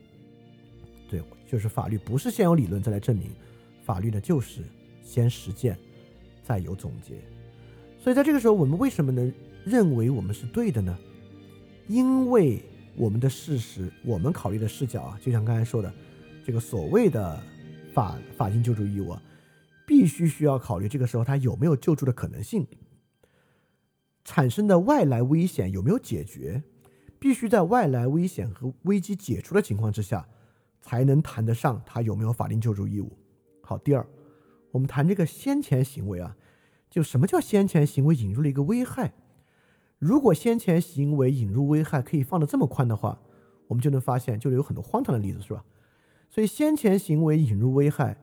[1.10, 3.32] 对，就是法律不是先有理论再来证明，
[3.84, 4.62] 法律呢就是
[5.02, 5.78] 先实践，
[6.44, 7.16] 再有总结。
[7.98, 9.32] 所以在这个时候，我们为什么能
[9.66, 10.98] 认为我们是对的呢？
[11.88, 12.62] 因为
[12.96, 15.92] 我们的事实，我们考虑的视角啊，就像刚才说的，
[16.46, 17.42] 这个所谓的
[17.94, 19.24] 法法定救助义务，啊，
[19.88, 22.68] 必须需要考虑这个时候他有没有救助的可能性，
[24.30, 26.62] 产生的外来危险有没有解决，
[27.18, 30.28] 必须在外来危险和危机解除的情况之下。
[30.82, 33.12] 才能谈得上他有没有法定救助义务。
[33.62, 34.08] 好，第二，
[34.72, 36.36] 我们谈这个先前行为啊，
[36.90, 39.14] 就什么叫先前行为引入了一个危害？
[40.00, 43.20] 如果先前行为引入危害可以放得这么宽的话，
[43.68, 45.66] 我们就能发现，就有很多荒唐的例子，是吧？
[46.30, 48.18] 所以先前行为引入危害，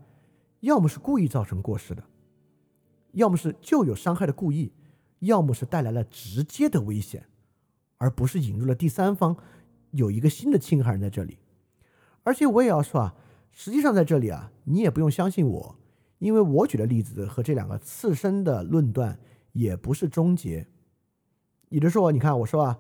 [0.61, 2.02] 要么是故意造成过失的，
[3.12, 4.72] 要么是就有伤害的故意，
[5.27, 7.27] 要么是带来了直接的危险，
[7.99, 9.37] 而不是引入了第三方
[9.91, 11.39] 有一个新的侵害人在这里。
[12.22, 13.14] 而且我也要说啊，
[13.53, 15.77] 实际上在这里啊，你也不用相信我，
[16.18, 19.18] 因为我举的例子和这两个次生的论断
[19.53, 20.66] 也不是终结。
[21.68, 22.79] 也就是说，你看我说啊，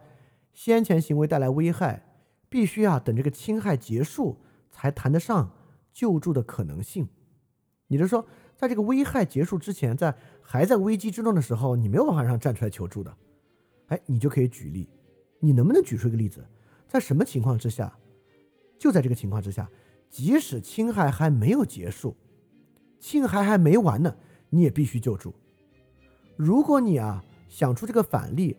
[0.52, 2.06] 先前行为带来危害，
[2.48, 4.38] 必须啊等这个侵害结束
[4.70, 5.52] 才谈得上
[5.92, 7.08] 救助的可能性。
[7.88, 8.26] 也就是说，
[8.56, 13.14] 在这个危害结束之前，在还在危机之中的时候，你没有办法让站出来求助的。
[13.88, 14.88] 哎，你就可以举例，
[15.38, 16.44] 你能不能举出一个例子，
[16.88, 17.96] 在什么情况之下？
[18.78, 19.70] 就在这个情况之下，
[20.10, 22.16] 即使侵害还没有结束，
[22.98, 24.16] 侵害还没完呢，
[24.50, 25.34] 你也必须救助。
[26.36, 28.56] 如果你啊想出这个反例，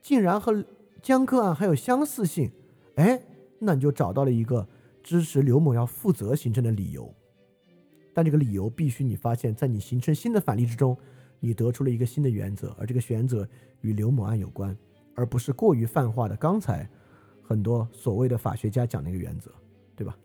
[0.00, 0.64] 竟然和
[1.02, 2.50] 江科案还有相似性，
[2.96, 3.20] 哎，
[3.58, 4.66] 那你就找到了一个
[5.02, 7.14] 支持刘某要负责形成的理由。
[8.18, 10.98] 但这个理由必须你发现，在你形成新的反例之中，
[11.38, 13.48] 你得出了一个新的原则，而这个原则
[13.80, 14.76] 与刘某案有关，
[15.14, 16.90] 而不是过于泛化的刚才。
[17.44, 19.52] 很多所谓的法学家讲的一个原则，
[19.94, 20.18] 对吧？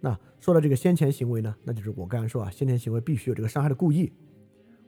[0.00, 4.10] 那说到这个先前行为呢，那就是我刚才说啊，先前行为必须有这个伤害的故意，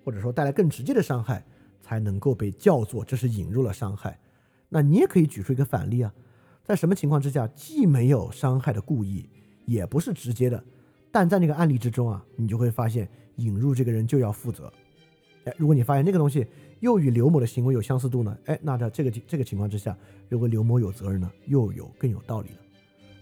[0.02, 1.44] 或者说带来更直接的伤害，
[1.82, 4.18] 才能够被叫做这是引入了伤害。
[4.70, 6.14] 那你也可以举出一个反例啊，
[6.64, 9.28] 在什么情况之下既没有伤害的故意，
[9.66, 10.64] 也不是直接的，
[11.12, 14.72] 但在那个案例之中啊，你就会发现引入这个人就要负责。
[15.44, 16.44] 哎，如果你发现那个东西。
[16.82, 18.36] 又与刘某的行为有相似度呢？
[18.46, 19.96] 哎，那在这个这个情况之下，
[20.28, 22.56] 如果刘某有责任呢，又有更有道理了。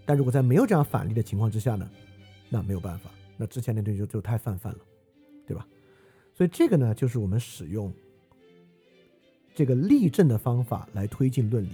[0.07, 1.87] 但如果在没有这样反例的情况之下呢，
[2.49, 4.79] 那没有办法，那之前那东西就就太泛泛了，
[5.47, 5.69] 对吧？
[6.33, 7.93] 所以这个呢，就是我们使用
[9.55, 11.73] 这个例证的方法来推进论理，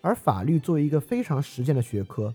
[0.00, 2.32] 而法律作为一个非常实践的学科，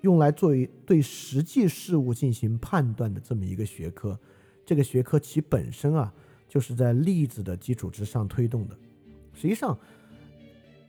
[0.00, 4.18] 用来作为对实际事物进行判断的这么一个学科，
[4.64, 6.12] 这个学科其本身啊。
[6.50, 8.74] 就是在例子的基础之上推动的。
[9.34, 9.78] 实际上，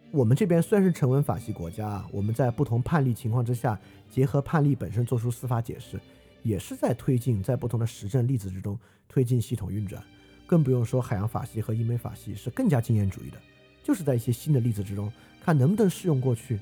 [0.09, 3.77] 我们这边虽然是成文法系国家啊，我们在不同判例情况之下，
[4.09, 5.99] 结合判例本身做出司法解释，
[6.43, 8.79] 也是在推进在不同的实证例子之中
[9.09, 10.01] 推进系统运转。
[10.47, 13.37] 更不用说海洋法系和英美法系是更加经验主义的，
[13.83, 15.11] 就是在一些新的例子之中
[15.43, 16.57] 看能不能适用过去。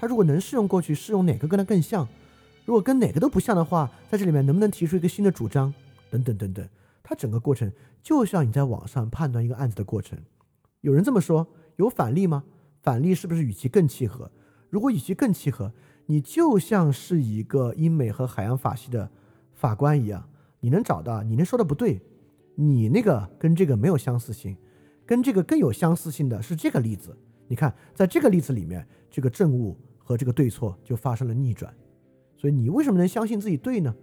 [0.00, 2.08] 它如果能适用过去，适用哪个跟它更像？
[2.64, 5.74] 如果跟哪个都不像的话，在这里面能不能提出一个新的主张？
[6.08, 6.66] 等等等等。
[7.02, 7.70] 它整个过程
[8.02, 10.18] 就像你在网上判断一个案子的过程。
[10.80, 11.46] 有人这么说，
[11.76, 12.44] 有反例吗？
[12.82, 14.30] 反例是不是与其更契合？
[14.70, 15.70] 如果与其更契合，
[16.06, 19.10] 你就像是一个英美和海洋法系的
[19.52, 20.26] 法官一样，
[20.60, 22.00] 你能找到，你能说的不对，
[22.54, 24.56] 你那个跟这个没有相似性，
[25.04, 27.14] 跟这个更有相似性的是这个例子。
[27.48, 29.76] 你看，在这个例子里面，这个证物
[30.10, 31.72] 和这个对错就发生了逆转。
[32.36, 33.94] 所以你为什么能相信自己对呢？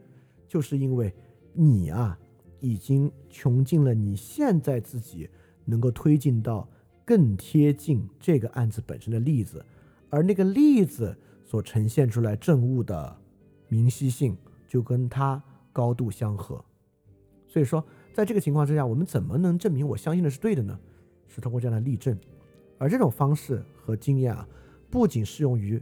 [0.48, 1.14] 就是因为
[1.54, 2.18] 你啊。
[2.60, 5.30] 已经穷尽了你现在自己
[5.64, 6.68] 能够推进到
[7.06, 9.64] 更贴近这个案子本身的例子，
[10.10, 13.16] 而那个例子所呈现出来证物的
[13.68, 14.36] 明晰性
[14.68, 15.40] 就跟它
[15.72, 16.66] 高度相合。
[17.46, 20.80] 所以说，在这个情况之下，我们怎么能证明我相信的是对的呢？
[21.28, 22.18] 是通过这样的例证，
[22.80, 24.50] 而这种方式和经验啊，
[24.90, 25.80] 不仅适用于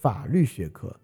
[0.00, 0.98] 法律学科，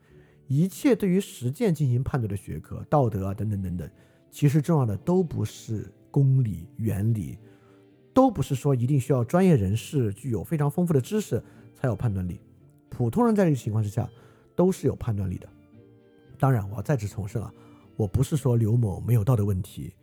[0.47, 3.89] 一切对于实践进行判断的学科，道德啊等等等等。
[4.31, 7.39] 其实重要的都不是公理原理，
[8.15, 11.43] 都不是说一定需要专业人士具有非常丰富的知识
[11.75, 12.41] 才有判断力，
[12.89, 14.09] 普通人在这个情况之下
[14.55, 15.49] 都是有判断力的。
[16.39, 17.53] 当然，我要再次重申啊，
[17.97, 19.95] 我不是说刘某没有道德问题，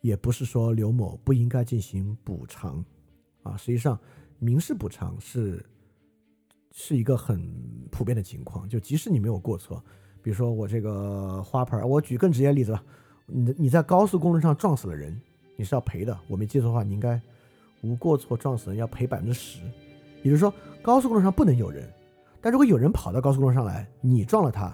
[0.00, 2.84] 也不是说刘某不应该进行补偿，
[3.42, 3.98] 啊，实际上
[4.38, 5.64] 民事补偿是
[6.72, 7.40] 是一个很
[7.90, 9.82] 普遍的情况，就即使你没有过错，
[10.22, 12.82] 比如说我这个花盆，我举更直接的例子吧，
[13.26, 15.20] 你你在高速公路上撞死了人，
[15.56, 16.18] 你是要赔的。
[16.28, 17.20] 我没记错的话，你应该
[17.82, 19.60] 无过错撞死人要赔百分之十。
[20.22, 21.88] 也就是说，高速公路上不能有人，
[22.40, 24.72] 但如果有人跑到高速公路上来，你撞了他，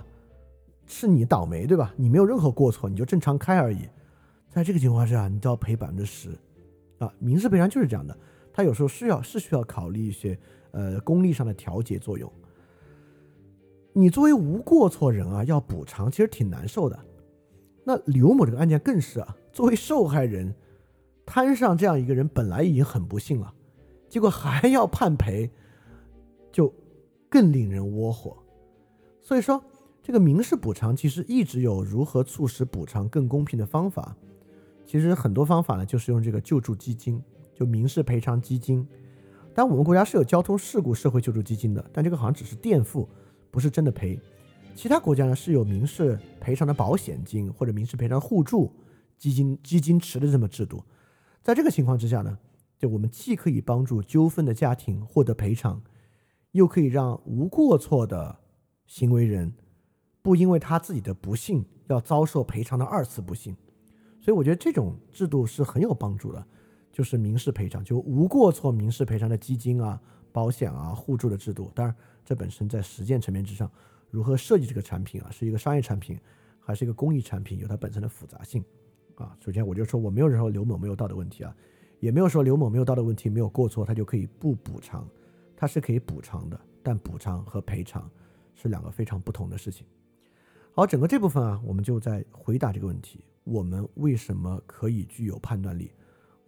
[0.87, 1.93] 是你倒霉，对吧？
[1.97, 3.89] 你没有任何过错，你就正常开而已。
[4.51, 6.31] 在这个情况下，你都要赔百分之十，
[6.99, 8.17] 啊，民事赔偿就是这样的。
[8.53, 10.39] 他有时候是要是需要考虑一些
[10.73, 12.31] 呃功利上的调节作用。
[13.93, 16.99] 你作为无过错人啊，要补偿其实挺难受的。
[17.85, 20.55] 那刘某这个案件更是啊，作为受害人，
[21.27, 23.53] 摊上这样一个人本来已经很不幸了，
[24.09, 25.51] 结果还要判赔，
[26.53, 26.73] 就
[27.29, 28.37] 更令人窝火。
[29.21, 29.63] 所以说，
[30.03, 34.17] 这个民事补偿其实一直有如何促使补偿更公平的方法。
[34.87, 37.23] 其实很多方法呢，就是用这个救助基金。
[37.55, 38.87] 就民事赔偿基金，
[39.59, 43.09] 但我们国家是有交通事故社会救助基金的，但这个好像只是垫付，
[43.51, 44.17] 不是真的赔。
[44.77, 48.73] 其他国家呢是有民事赔偿的保险金或者民事赔偿互助
[49.17, 50.81] 基金基金池的这么制度。
[51.43, 52.39] 在这个情况之下呢，
[52.79, 55.83] 就我们既可以帮助纠纷的家庭获得赔偿，
[56.53, 58.39] 又可以让无过错的
[58.87, 59.53] 行为人
[60.23, 63.57] 不因为他自己的不幸要遭受赔偿的二次不幸。
[64.21, 66.47] 所以我觉得这种制度是很有帮助的。
[66.93, 70.01] 就是民事赔偿，就无过错民事赔偿的基金啊、
[70.33, 71.71] 保险啊、互助的制度。
[71.75, 73.71] 当然，这本身在实践层面之上，
[74.11, 76.19] 如何设计这个产品啊，是一个商业产品
[76.59, 78.65] 还是一个公益产品，有它本身的复杂性
[79.15, 79.37] 啊。
[79.41, 81.55] 首先，我就说我没有说刘某没有道德问题啊，
[82.01, 85.09] 也没有说刘某没有道德问题、没有过错，他就可以不补偿，
[85.57, 86.61] 他是可以补偿的。
[86.83, 88.11] 但补偿和赔偿
[88.55, 89.87] 是两个非常不同的事情。
[90.73, 95.91] 好，整个这部分啊，我们就在回答这个问题：我们为什么可以具有判断力？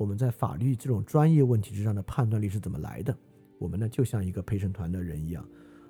[0.00, 3.14] 我们在法律这种专业问题之上的判断力是怎么来的？
[3.58, 5.46] 我们呢，就像一个陪审团的人一样。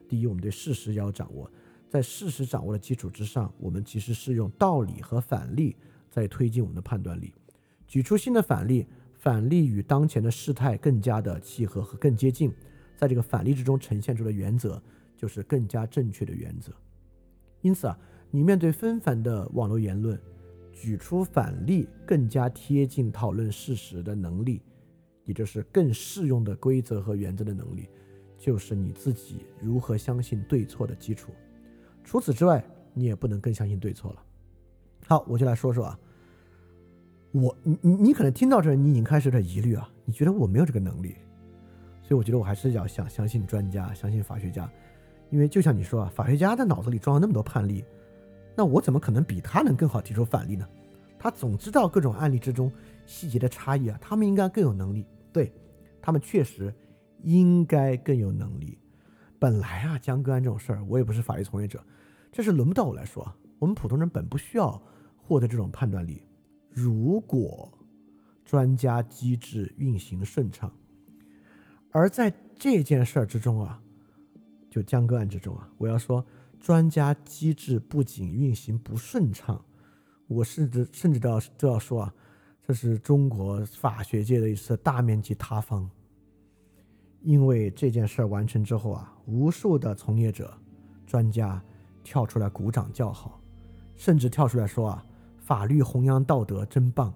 [0.09, 1.49] 第一，我们对事实要掌握，
[1.89, 5.77] 在事实掌握的基础之上，我们其实是用道理和反例
[6.11, 7.33] 在推进我们的判断力，
[7.87, 8.85] 举出新的反例，
[9.15, 12.53] 反例与当前的事态更加的契合和更接近，
[12.97, 14.83] 在这个反例之中呈现出的原则
[15.17, 16.73] 就是更加正确的原则。
[17.61, 17.97] 因此啊，
[18.33, 20.21] 你面对纷繁的网络言论。
[20.81, 24.63] 举出反例，更加贴近讨论事实的能力，
[25.27, 27.87] 也就是更适用的规则和原则的能力，
[28.39, 31.33] 就是你自己如何相信对错的基础。
[32.03, 32.65] 除此之外，
[32.95, 34.23] 你也不能更相信对错了。
[35.07, 35.99] 好，我就来说说啊，
[37.33, 41.15] 我你你可能听到这，你已经开始有点疑虑啊，你觉得我没有这个能力，
[42.01, 44.67] 所以我觉得我还是要想相信专家，相信法学家，
[45.29, 47.85] 因为就像你说啊，法学家的脑子里装了那么多判例。
[48.57, 50.69] 那我怎么可能比他能更好提出反例呢？
[51.19, 52.73] 他总知道各种案例之中
[53.05, 55.05] 细节的差异啊，他们应该更有能力。
[55.31, 55.53] 对，
[56.01, 56.75] 他们确实
[57.23, 58.79] 应该更有能力。
[59.39, 61.85] 本来啊，江歌案这种事儿，我也不是法律从业者，
[62.33, 63.31] 这是轮不到我来说。
[63.59, 64.83] 我们普通人本不需要
[65.19, 66.23] 获得这种判断力。
[66.71, 67.71] 如果
[68.45, 70.73] 专家机制运行顺畅，
[71.91, 73.79] 而在这件事儿之中啊，
[74.71, 76.25] 就江歌案之中啊，我要说。
[76.61, 79.65] 专家机制不仅运行不顺畅，
[80.29, 82.15] 我甚至甚至都要都要说啊，
[82.63, 85.91] 这是中国法学界的一次大面积塌方。
[87.23, 90.53] 因为这件事儿完成之后啊，无数的从业者、
[91.07, 91.63] 专家
[92.05, 93.41] 跳出来鼓掌叫好，
[93.97, 95.07] 甚至跳出来说啊，
[95.39, 97.13] 法律弘扬道德真棒，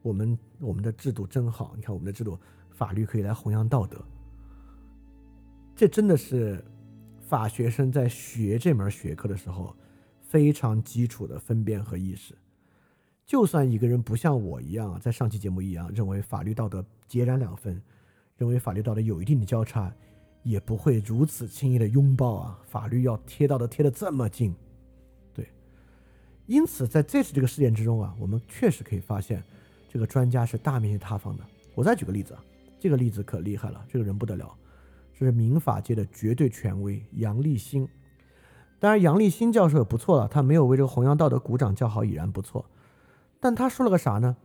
[0.00, 2.38] 我们我们的制度真好，你看我们的制度，
[2.70, 4.02] 法律可以来弘扬道德，
[5.74, 6.64] 这真的是。
[7.26, 9.74] 法学生在学这门学科的时候，
[10.20, 12.36] 非常基础的分辨和意识。
[13.24, 17.82] 就算一个人不像我一样，在上期节目一样认为法律道德截然两分，
[18.36, 19.92] 认为法律道德有一定的交叉，
[20.44, 22.60] 也不会如此轻易的拥抱啊！
[22.64, 24.54] 法律要贴道德贴的这么近，
[25.34, 25.48] 对。
[26.46, 29.42] 因此，在这次这个事件之中啊，我们确实可以发现，
[29.90, 31.42] 这个专家是大面积塌方的。
[31.74, 32.44] 我再举个例子啊，
[32.78, 34.56] 这个例子可厉害了，这个人不得了。
[35.18, 37.88] 这是民法界的绝对权威杨立新，
[38.78, 42.66] 当然杨立新教授也不错了，他没有为这个弘扬道德鼓掌叫好已然不错。
[43.40, 44.36] 但他说了个啥呢？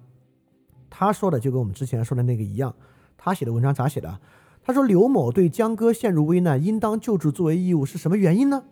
[0.90, 2.74] 他说的就跟我们之前说的那个一样。
[3.18, 4.20] 他写的文章咋写的？
[4.64, 8.64] 他说刘某对江歌陷入危难应当救助作为义务是什么原因呢？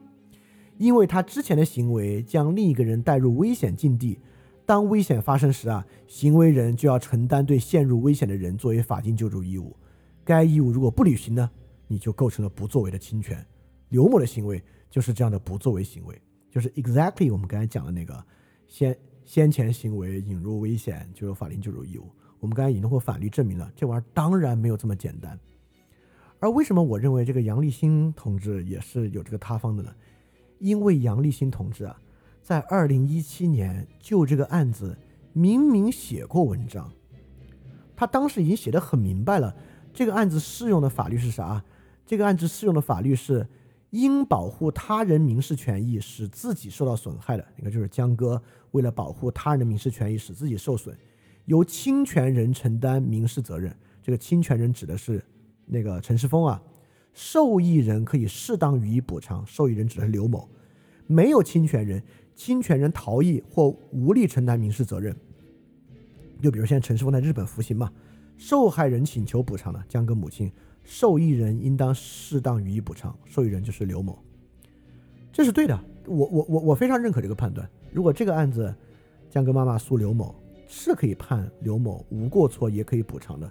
[0.78, 4.20] 因为他之前的行为将另一个人带入危险境地，
[4.66, 9.76] 当危险发生时啊，行为人就要承担对陷入危险的人作为法定救助义务。
[10.24, 11.50] 该义务如果不履行呢？
[11.92, 13.44] 你就构成了不作为的侵权，
[13.90, 16.22] 刘某的行为就是这样的不作为行为，
[16.52, 18.24] 就是 exactly 我们刚才讲的那个
[18.68, 22.08] 先先前行为引入危险就有法定救助义务。
[22.40, 25.38] 我们刚才引用过法律证明了，这玩意儿当然没有这么简单。
[26.40, 29.94] 而为什么我认为这个杨立新同志也是有这个塌方的呢？
[30.60, 32.00] 因为杨立新同志啊，
[32.42, 34.98] 在二零一七年就这个案子
[35.34, 36.90] 明明写过文章，
[37.96, 39.54] 他当时已经写的很明白了，
[39.94, 41.64] 这个案子适用的法律是啥？
[42.10, 43.48] 这个案子适用的法律是
[43.92, 48.42] 因保护他人民事权益使自己受到损害的，那个就是江歌
[48.72, 50.98] 为了保护他人民事权益使自己受损，
[51.46, 53.72] 由侵权人承担民事责任。
[54.02, 55.24] 这个侵权人指的是
[55.68, 56.60] 那个陈世峰啊，
[57.14, 60.50] 受益人可以适当予以补偿，受益人指的是刘某，
[61.06, 62.02] 没有侵权人。
[62.36, 65.16] 侵权人逃逸或无力承担民事责任，
[66.42, 67.92] 就比如现在陈世峰在日本服刑嘛，
[68.36, 70.52] 受害人请求补偿的江歌母亲，
[70.92, 74.18] 受益人应当适当予以补偿，受益人就是刘某，
[75.32, 77.70] 这是对的，我我我我非常认可这个判断。
[77.92, 78.74] 如果这个案子
[79.30, 80.34] 江歌妈妈诉刘某
[80.68, 83.48] 是可以判刘某无过错也可以补偿的，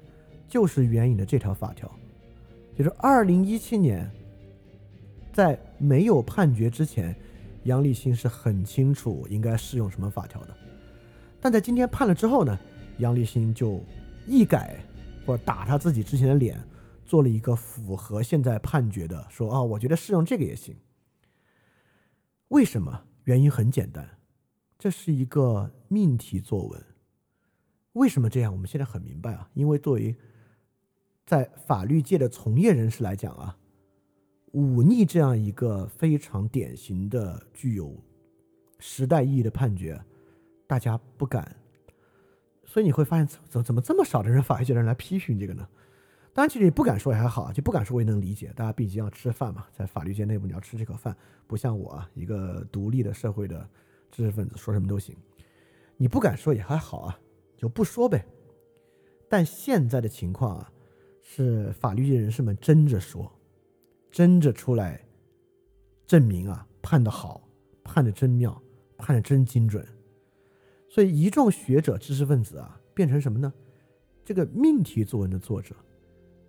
[0.49, 1.89] 就是援引的这条法条，
[2.77, 4.11] 就是二零一七年
[5.33, 7.15] 在没有判决之前。
[7.65, 10.57] 杨立新是很清楚应该适用什么法条的，
[11.41, 12.59] 但在今天判了之后呢，
[12.99, 13.81] 杨立新就
[14.27, 14.77] 一改
[15.27, 16.59] 或者打他自己之前的脸，
[17.09, 20.77] 做了一个符合现在判决的，说啊，我觉得适用这个也行。
[22.49, 23.07] 为什么？
[23.25, 24.19] 原因很简单，
[24.79, 26.85] 这是一个命题作文。
[27.95, 28.53] 为什么这样？
[28.53, 30.15] 我们现在很明白啊，因为作为
[31.27, 33.59] 在法律界的从业人士来讲啊。
[34.53, 38.03] 忤逆这样一个非常典型的具有
[38.79, 40.03] 时代意义的判决，
[40.67, 41.55] 大家不敢，
[42.65, 45.69] 所以你会发现怎怎么这么少的人法律界的人来批评这个呢？
[46.39, 51.17] 当然，其实你不敢说也还好，就不敢说我也能理解，大家毕竟要吃饭嘛，在法律界内部你要吃这口饭，
[51.49, 53.69] 不像我啊，一个独立的社会的
[54.09, 55.17] 知识分子说什么都行，
[55.97, 57.19] 你不敢说也还好啊，
[57.57, 58.25] 就不说呗。
[59.29, 60.73] 但现在的情况啊，
[61.21, 63.29] 是法律界人士们争着说。
[64.13, 65.05] 争着出来
[66.07, 67.49] 证明啊，判的好，
[67.83, 68.63] 判的真妙，
[68.97, 69.85] 判的真精准，
[70.89, 73.53] 所以一众学者、知识分子啊，变成什么呢？
[74.25, 75.75] 这个命题作文的作者，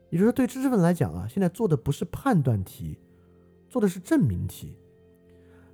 [0.09, 2.97] 也就是说，对知识分子来讲啊，现在做的不是判断题，
[3.69, 4.77] 做的是证明题。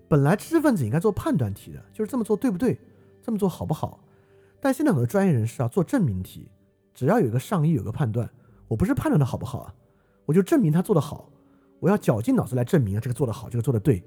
[0.08, 2.80] 本来知识分子应该做判断题的，就是这么做对不对，
[3.22, 4.04] 这么做好不好。
[4.60, 6.50] 但现在很多专业人士啊，做证明题，
[6.94, 8.30] 只要有一个上意，有个判断，
[8.68, 9.74] 我不是判断的好不好啊，
[10.26, 11.30] 我就证明他做的好。
[11.80, 14.04] 我要绞尽脑汁来证明啊，这个做得好，这个做得对。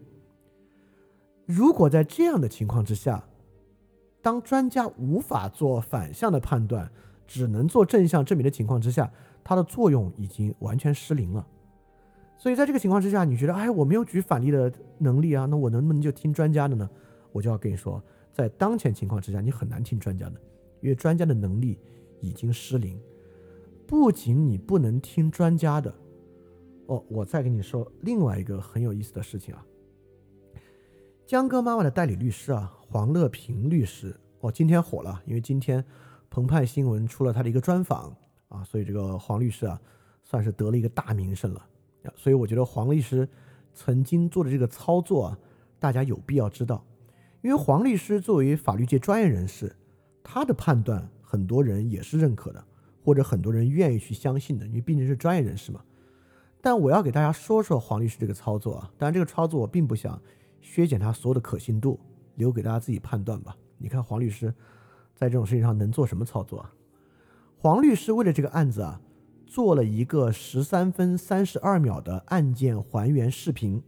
[1.46, 3.24] 如果在这样的情况之下，
[4.20, 6.90] 当专家无法做反向的判断，
[7.26, 9.10] 只能做正向证明的情况之下，
[9.48, 11.46] 它的作用已经完全失灵了。
[12.36, 16.86] 所以在这个情况之下，你觉得，哎，我没有举反例的能力啊，那我能不能就听专家的呢？
[17.32, 20.38] 我就要跟你说，在当前情况之下，你很难听专家的，
[20.82, 21.78] 因为专家的能力
[22.20, 23.00] 已经失灵。
[23.86, 25.90] 不仅你不能听专家的。
[26.88, 29.64] 哦，我再跟你说另外一个很有意思的事情啊。
[31.24, 35.82] 江歌妈妈的代理律师啊，黄乐平律师，哦，今天火了，因为今天
[36.28, 38.14] 澎湃新闻出了他的一个专访
[38.48, 39.80] 啊，所以这个黄律师啊，
[40.24, 41.66] 算是得了一个大名声了。
[42.16, 43.28] 所以我觉得黄律师
[43.74, 45.38] 曾经做的这个操作啊，
[45.78, 46.82] 大家有必要知道，
[47.42, 49.76] 因为黄律师作为法律界专业人士，
[50.22, 52.64] 他的判断很多人也是认可的，
[53.04, 55.82] 或者很多人愿意去相信的，因为毕竟是专业人士嘛。
[56.60, 60.20] 但我要给大家说说黄律师这个操作啊，当然这个操作我并不想
[60.60, 62.00] 削减他所有的可信度，
[62.36, 63.56] 留给大家自己判断吧。
[63.76, 64.52] 你看黄律师
[65.14, 66.72] 在这种事情上能做什么操作啊？
[67.60, 69.00] 黄律师为了这个案子啊，
[69.44, 73.82] 做了一个十三分三十二秒的案件还原视频，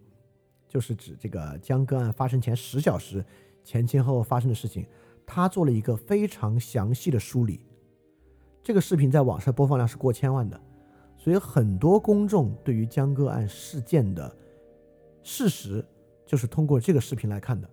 [0.66, 3.24] 就是指这个江歌案发生前十小时
[3.62, 4.84] 前前后后发生的事情，
[5.24, 7.64] 他做了一个非常详细的梳理。
[8.60, 10.60] 这个视频在网上播放量是过千万的。
[11.16, 14.36] 所以很多公众对于江歌案事件的
[15.22, 15.84] 事实，
[16.26, 17.70] 就是通过这个视频来看的。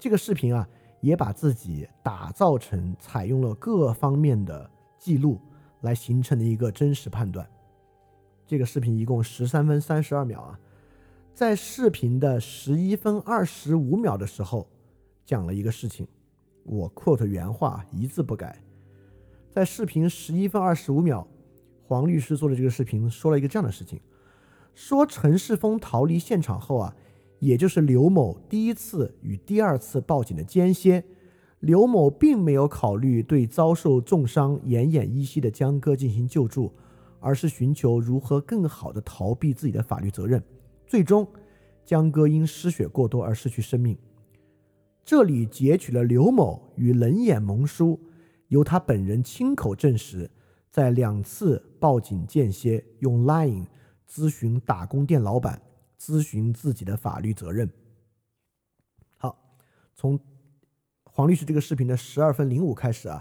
[0.00, 0.68] 这个视频啊，
[1.00, 5.40] 也把自己打造成采用了各方面的记录
[5.82, 7.48] 来形成的一个真实判断。
[8.46, 10.58] 这个视频一共十三分三十二秒啊，
[11.34, 14.68] 在视频的十一分二十五秒的时候，
[15.24, 16.06] 讲了一个事情，
[16.64, 18.62] 我 quote 原话一字不改，
[19.50, 21.26] 在视频十一分二十五秒。
[21.84, 23.98] 黄律师做的这个视频说了一个这样的事情，
[24.74, 26.94] 说陈世峰逃离现场后啊，
[27.38, 31.02] 也就是刘某第一次与第二次报警的间歇，
[31.60, 36.72] 刘某并没有考虑对遭受重伤奄奄一息的江哥进行救助，
[37.18, 40.42] 而是寻求如何更好的逃避自己的法律责任，
[40.86, 41.26] 最终
[41.84, 43.98] 江哥因失血过多而失去生命。
[45.04, 47.98] 这里截取了刘某与冷眼蒙叔，
[48.48, 50.30] 由他本人亲口证实。
[50.70, 53.66] 在两次报警间歇，用 Line
[54.08, 55.60] 咨询打工店老板，
[55.98, 57.68] 咨询自己的法律责任。
[59.16, 59.36] 好，
[59.96, 60.20] 从
[61.18, 63.20] 黄律师这个视频的十二分零五开始啊，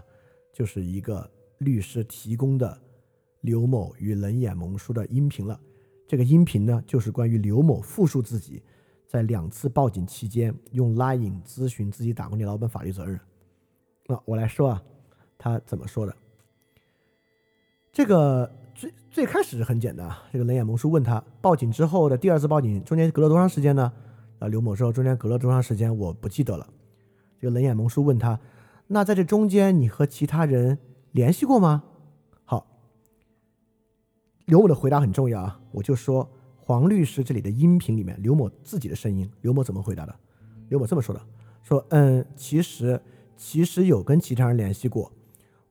[0.54, 2.80] 就是一个律师提供的
[3.42, 5.60] 刘某与冷眼萌叔的音频了。
[6.08, 8.62] 这个音频呢，就是关于刘某复述自己
[9.08, 13.20] 在两次报警期间用 Line 咨询自己打工的老板法律责任。
[14.06, 14.84] 那我来说啊，
[15.36, 16.16] 他怎么说的？
[17.92, 23.92] 这个最最开始是很简单啊，这个冷眼萌叔问他报警之后的第二次报警中间隔了多长时间呢？
[24.38, 26.70] 啊，刘某说中间隔了多长时间我不记得了。
[27.40, 28.40] 这个冷眼盟书问他，
[28.88, 30.78] 那在这中间你和其他人
[31.12, 31.84] 联系过吗？
[32.44, 32.66] 好
[34.46, 40.16] 刘某的回答很重要啊，我就说黄律师这里的音频里面，刘某自己的声音，刘某怎么回答的？
[40.70, 41.22] 刘某这么说的：
[41.64, 43.00] 说嗯，其实
[43.36, 45.12] 其实有跟其他人联系过，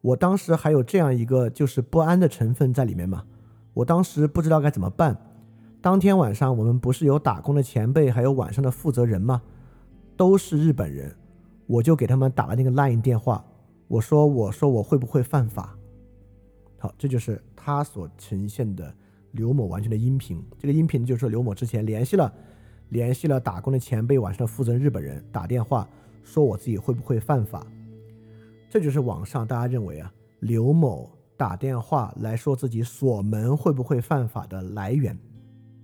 [0.01, 3.25] 我当时还有这样一个就是不安的成分在里面嘛，
[3.75, 5.17] 我当时不知道该怎么办。
[5.81, 9.43] 当天晚上我们不是有打工的前辈，还有晚上的负责人吗？
[10.17, 11.15] 都是日本人，
[11.67, 13.45] 我就给他们打了那个 line 电话，
[13.89, 15.77] 我说我说我会不会犯法？
[16.79, 18.95] 好，这就是他所呈现的
[19.33, 20.43] 刘某完全的音频。
[20.59, 22.33] 这个音频就是刘某之前联系了
[22.91, 25.89] 联系了打工的前辈，晚上的负责人日本人打电话
[26.23, 27.67] 说我自己会不会犯法？
[28.69, 35.19] 这就是网上大家认为啊，刘某打电话来说自己锁门会不会犯法的来源，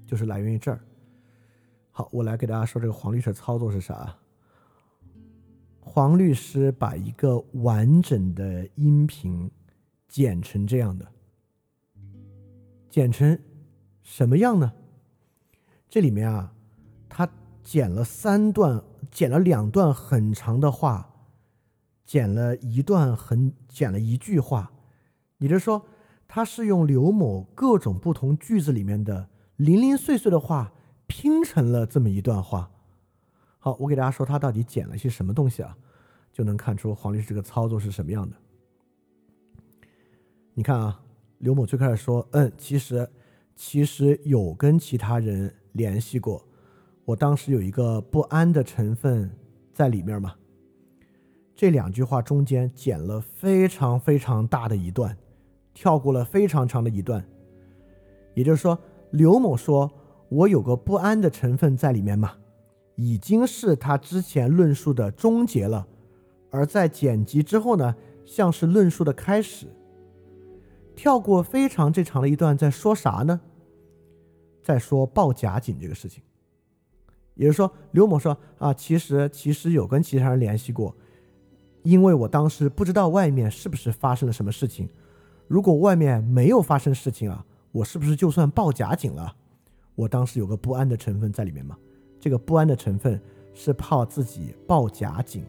[0.06, 0.80] 就是来源于这儿。
[1.90, 4.14] 好，我来给大家说这个黄律师操作是啥？
[5.94, 9.50] 黄律师把一个完整的音频。
[10.08, 11.06] 剪成这样的，
[12.90, 13.38] 剪成
[14.02, 14.70] 什么样呢？
[15.88, 16.52] 这里面啊，
[17.08, 17.26] 他
[17.62, 21.14] 剪了三段，剪了两段很长的话，
[22.04, 24.70] 剪了一段很剪了一句话，
[25.38, 25.86] 也就是说，
[26.28, 30.74] 他是用刘某各种不同句子里面的零零碎碎的话
[31.06, 32.70] 拼成了这么一段话。
[33.58, 35.78] 好，我给大家说他到底剪了些什么东西啊，
[36.32, 38.34] 就能看出黄律师这个操作是什么样的。
[40.54, 41.00] 你看啊，
[41.38, 43.08] 刘某最开始说，嗯，其实
[43.54, 46.44] 其实有跟其他人联系过，
[47.04, 49.30] 我当时有一个不安的成分
[49.72, 50.34] 在里面嘛。
[51.54, 55.16] 这两句话中间剪了非常非常大的一段，
[55.72, 57.24] 跳过了非常长的一段。
[58.34, 58.78] 也就是说，
[59.10, 59.90] 刘某说
[60.28, 62.32] 我有个不安的成分在里面嘛，
[62.96, 65.86] 已经是他之前论述的终结了，
[66.52, 69.66] 而在剪辑之后呢，像是论述的开始。
[70.94, 73.40] 跳过非常这长的一段，在说啥呢？
[74.62, 76.22] 在说报假警这个事情。
[77.34, 80.94] 也就是说，刘某说啊，其实其实有跟其他人联系过，
[81.82, 84.86] 因为我当时不知道外面是不是发生了什么事情。
[85.48, 89.34] 如果外面没有发生事情啊，我是不是就算报假警了？
[89.94, 91.76] 我当时有个不安的成分在里面嘛？
[92.20, 93.20] 这个不安的成分
[93.54, 95.42] 是怕自己报假警。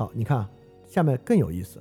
[0.00, 0.48] 好，你看
[0.86, 1.78] 下面更有意思。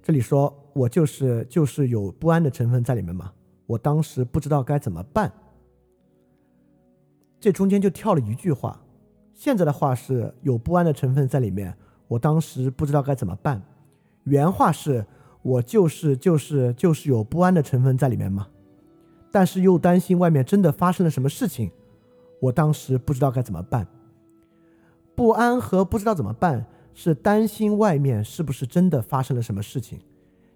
[0.00, 3.32] 这里说，我就是就是有不安的成分在里面嘛，
[3.66, 5.32] 我当时不知道该怎么办。
[7.40, 8.80] 这中间就跳了一句话，
[9.34, 13.60] 现在的话是有不安的成分在里面，我当时不知道该怎么办。
[14.22, 15.04] 原话是
[15.42, 18.46] 我就是就是就是有不安的成分在里面嘛，
[19.32, 21.72] 但是又担心外面真的发生了什么事情，
[22.40, 23.84] 我当时不知道该怎么办。
[25.18, 26.64] 不安和不知道怎么办。
[26.94, 30.00] 是担心外面是不是真的发生了什么事情，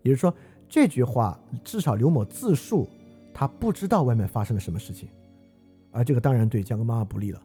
[0.03, 0.33] 也就是说，
[0.69, 2.89] 这句话至少刘某自述
[3.33, 5.09] 他不知道外面发生了什么事情，
[5.93, 7.41] 而这个当然对江哥妈妈不利了，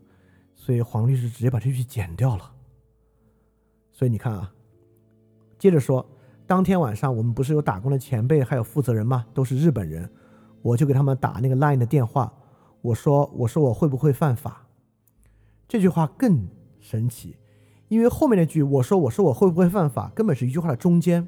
[0.55, 2.51] 所以黄律师直接把这句剪掉了。
[3.91, 4.51] 所以你看啊，
[5.59, 6.03] 接着说，
[6.47, 9.27] 当天晚上我们不是有打工的前辈还有负责人吗？
[9.31, 10.09] 都是日本人，
[10.63, 12.33] 我就给他们打那个 line 的电话，
[12.81, 14.67] 我说我说我会不会犯法？
[15.67, 16.47] 这句话更
[16.87, 17.35] 神奇。
[17.89, 21.27] 因为后面那句我说我说我会不会犯法，根本是一句话的中间，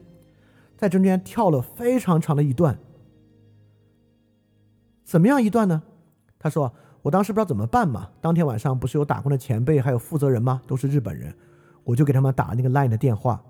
[0.78, 2.80] 在中间跳了非常长的一段。
[5.04, 5.84] 怎么样一段呢？
[6.38, 10.62] 他说我当时不知道怎么办嘛，当天晚上不是有打工的前辈还有负责人吗？
[10.66, 11.36] 都是日本人，
[11.84, 13.44] 我就给他们打了那个 line 的电话。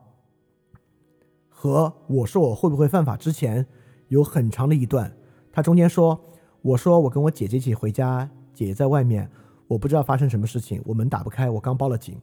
[1.48, 3.66] 和我说我会不会犯法之前
[4.08, 5.12] 有很长的一段，
[5.52, 6.20] 他中间说
[6.62, 9.30] 我说我跟我姐姐一起回家，姐姐在外面，
[9.70, 12.16] 我不知道发生什么事情，我门打不开，我刚报了警。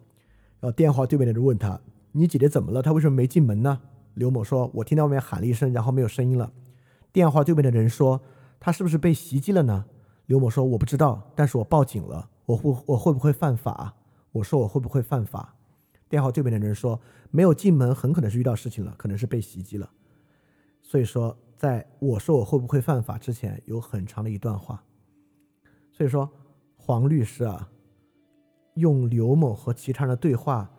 [0.59, 2.83] 然后电话对面的人问他：“你姐姐怎么了？
[2.83, 3.81] 她为什么没进门呢？”
[4.15, 6.53] 刘某说：“我听到外面喊了一声，然后没有声音了。”
[7.13, 8.21] 电话对面的人说
[8.59, 9.85] ：“她是不是被袭击了呢？”
[10.27, 12.29] 刘某说：“我不知道，但是我报警了。
[12.47, 13.95] 我会我会不会犯法？”
[14.33, 15.55] 我说：“我会不会犯法？”
[16.11, 17.01] 电话对面的人说
[17.31, 19.89] ：“没有进门，很可能是遇到事情了，可能是被袭击了。”
[20.83, 24.83] 所以说，在我说我会不会犯法之前，有很长的一段话。
[25.93, 26.31] 所以说，
[26.87, 27.69] 黄律师啊。
[28.75, 30.71] 用刘某和其他人的对话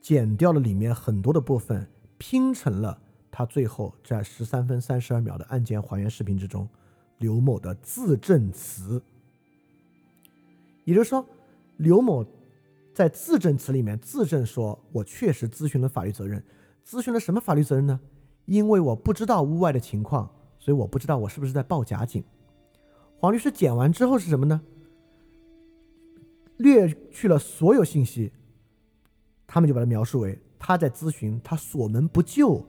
[0.00, 2.96] 剪掉了里面很多的部分，拼成了
[3.30, 6.68] 他最后在十三分三十二秒的案件还原视频之中，
[7.18, 9.02] 刘某的自证词。
[10.84, 11.26] 也就是说，
[11.78, 12.24] 刘某
[12.94, 16.44] 在自证词里面自证说：“我确实咨询了法律责任，
[16.86, 17.98] 咨询了什么法律责任呢？
[18.44, 22.22] 因为我不知道屋外的情况，所以我不知道我是不是在报假警。”
[23.18, 24.60] 黄律师剪完之后是什么呢？
[26.62, 28.32] 略去了所有信息，
[29.46, 32.64] 他们就把它描述为他在咨询他锁门不救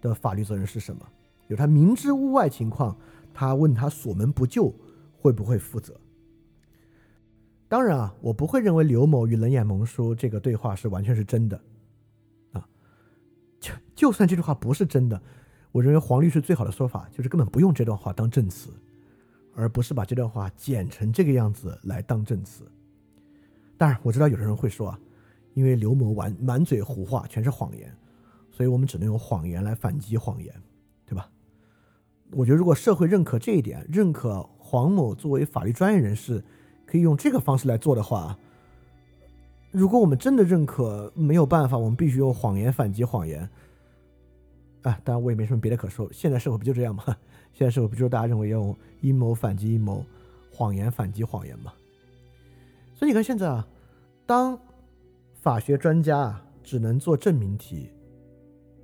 [0.00, 1.06] 的法律责任是什么？
[1.48, 2.96] 有他明知屋外情况，
[3.32, 4.74] 他问他锁门不救
[5.16, 5.94] 会不会负责？
[7.68, 11.60] 当然啊，我不会认为刘某与冷眼蒙叔这个对话是完全是真的，
[12.52, 12.66] 啊，
[13.60, 15.20] 就就算这句话不是真的，
[15.72, 18.70] 我认为黄律师最好的说法就是根本不用这段话当证词，
[19.54, 22.64] 而不是把这段话剪成这个样子来当证词。
[23.76, 24.98] 当然，我知道有的人会说啊，
[25.54, 27.94] 因为刘某满满嘴胡话，全是谎言，
[28.50, 30.54] 所以我们只能用谎言来反击谎言，
[31.06, 31.28] 对吧？
[32.32, 36.42] 我觉得如果社会认可这一点，认可黄某作为法律专业人士。
[36.86, 38.38] 可以用这个方式来做的话，
[39.72, 43.40] 如果我们真的认可，没有办法，我们必须用谎言反击谎言。
[44.82, 46.06] 啊，当然我也没什么别的可说。
[46.12, 47.02] 现在社会不就这样吗？
[47.54, 50.04] 现在社会不就是大家认为要用阴谋反击阴谋，
[50.52, 51.72] 谎言反击谎言吗？
[52.94, 53.66] 所以你看现在啊，
[54.24, 54.58] 当
[55.34, 57.90] 法学专家啊只能做证明题，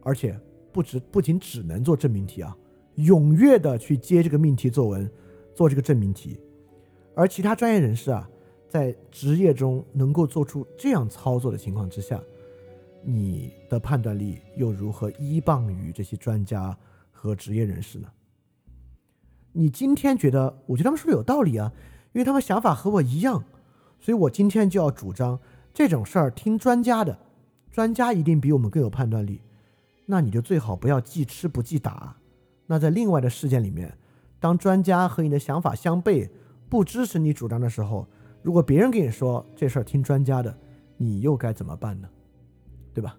[0.03, 0.39] 而且
[0.73, 2.57] 不只不仅只能做证明题啊，
[2.97, 5.11] 踊跃的去接这个命题作文，
[5.55, 6.39] 做这个证明题。
[7.15, 8.29] 而其他专业人士啊，
[8.69, 12.21] 在职业中能够做出这样操作的情况之下，
[13.03, 16.77] 你的判断力又如何依傍于这些专家
[17.11, 18.09] 和职业人士呢？
[19.53, 21.73] 你今天觉得，我觉得他们说的有道理啊，
[22.13, 23.43] 因为他们想法和我一样，
[24.01, 25.39] 所以我今天就要主张
[25.73, 27.19] 这种事儿听专家的，
[27.71, 29.41] 专家一定比我们更有判断力。
[30.07, 32.17] 那你就最好不要记吃不记打。
[32.67, 33.97] 那在另外的事件里面，
[34.39, 36.29] 当专家和你的想法相悖。
[36.69, 38.07] 不支持你主张的时候，
[38.43, 40.57] 如果别人跟你说这事儿听专家的，
[40.97, 42.09] 你又该怎么办呢？
[42.95, 43.19] 对吧？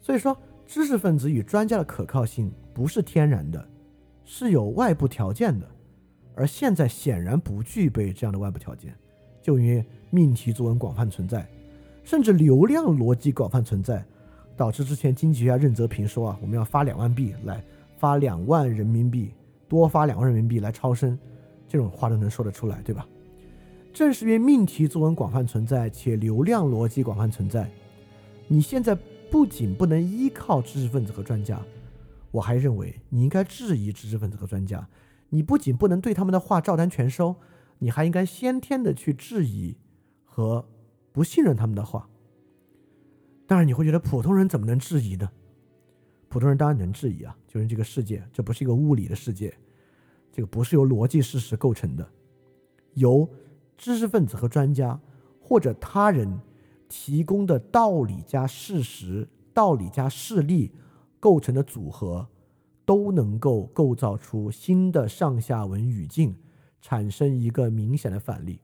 [0.00, 0.34] 所以说，
[0.64, 3.68] 知识分子与专家的可靠性不是天然的，
[4.24, 5.68] 是有外部条件的。
[6.34, 8.96] 而现在显然不具备这样的外部条件，
[9.42, 11.46] 就因为命题作文广泛存在，
[12.04, 14.04] 甚至流量逻辑广泛存在，
[14.56, 17.62] 导致之前经济学家任泽平说啊，我们要发两万币来
[17.96, 19.32] 发两万人民币，
[19.68, 21.18] 多发两万人民币来超生。
[21.68, 23.06] 这种话都能说得出来，对吧？
[23.92, 27.70] 正是因为命题作文广泛存在，且流量逻辑广泛存在，
[28.46, 28.96] 你现在
[29.30, 31.60] 不仅不能依靠知识分子和专家，
[32.30, 34.86] 我还认为你应该质疑知识分子和专家。
[35.30, 37.34] 你不仅不能对他们的话照单全收，
[37.82, 39.76] 你还应该先天的去质疑
[40.24, 40.64] 和
[41.10, 42.08] 不信任他们的话。
[43.44, 45.28] 当然，你会觉得普通人怎么能质疑呢？
[46.28, 49.52] 普通人当然能质疑啊，就是这个世界，这不是一个物理的世界。
[50.30, 52.08] 这个不是由逻辑事实构成的，
[52.94, 53.28] 由
[53.76, 54.98] 知识分子和专家
[55.40, 56.40] 或者他人
[56.88, 60.70] 提供的道理加事实、道理加事例
[61.18, 62.28] 构成的组合，
[62.86, 66.36] 都能够构造出新的上下文语境，
[66.82, 68.60] 产生一个明显的反例。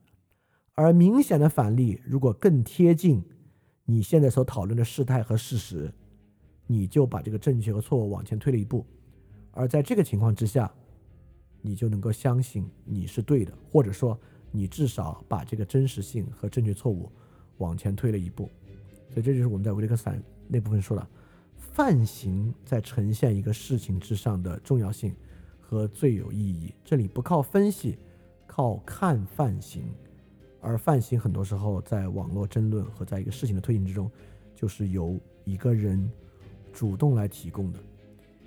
[0.75, 3.25] 而明显的反例如果更贴近
[3.87, 5.91] 你现在所讨论的事态和事实，
[6.67, 8.85] 你就把这个正确和错误往前推了一步。
[9.53, 10.71] 而在这个情况之下，
[11.63, 14.17] 你就能够相信你是对的，或者说
[14.53, 17.11] 你至少把这个真实性和正确错误
[17.57, 18.51] 往前推了一步。
[19.11, 21.09] 所以这就是我们在维特根斯坦那部分说的，
[21.57, 25.17] 范型在呈现一个事情之上的重要性
[25.59, 26.73] 和最有意义。
[26.85, 27.99] 这里不靠分析，
[28.49, 29.85] 靠看范型，
[30.61, 34.11] 而范型很多时候在网络争论和在一个事情的推进之中，
[34.57, 36.11] 就是由一个人
[36.73, 37.79] 主动来提供的。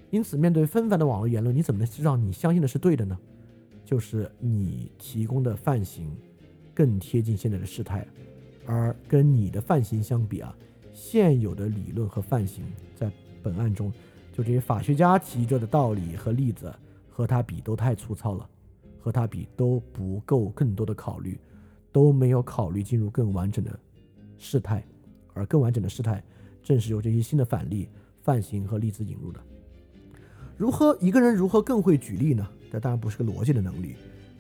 [0.10, 3.18] 因此，面对纷繁的网络言论，你怎么能知道你相信的是对的呢？
[3.86, 6.14] 就是你提供的范型
[6.74, 8.06] 更贴近现在的事态，
[8.66, 10.54] 而跟你的范型相比啊，
[10.94, 12.66] 现有的理论和范型
[12.96, 13.10] 在
[13.42, 13.92] 本案中，
[14.34, 16.74] 就这些法学家提着的道理和例子
[17.10, 18.50] 和他比都太粗糙了，
[19.02, 21.38] 和他比都不够更多的考虑，
[21.92, 23.78] 都没有考虑进入更完整的
[24.38, 24.82] 事态，
[25.34, 26.24] 而更完整的事态
[26.64, 27.90] 正是由这些新的反例、
[28.22, 29.42] 范型和例子引入的。
[30.56, 32.48] 如何一个人如何更会举例呢？
[32.72, 33.96] 这当然不是个逻辑的能力，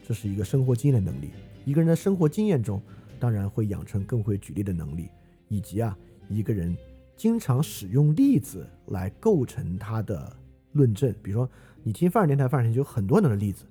[0.07, 1.31] 这是一个生活经验的能力。
[1.65, 2.81] 一个人的生活经验中，
[3.19, 5.09] 当然会养成更会举例的能力，
[5.47, 5.97] 以及啊，
[6.29, 6.77] 一个人
[7.17, 10.31] 经常使用例子来构成他的
[10.73, 11.13] 论证。
[11.21, 11.49] 比如说，
[11.83, 13.65] 你听范儿电台，范儿电台就有很多的例子。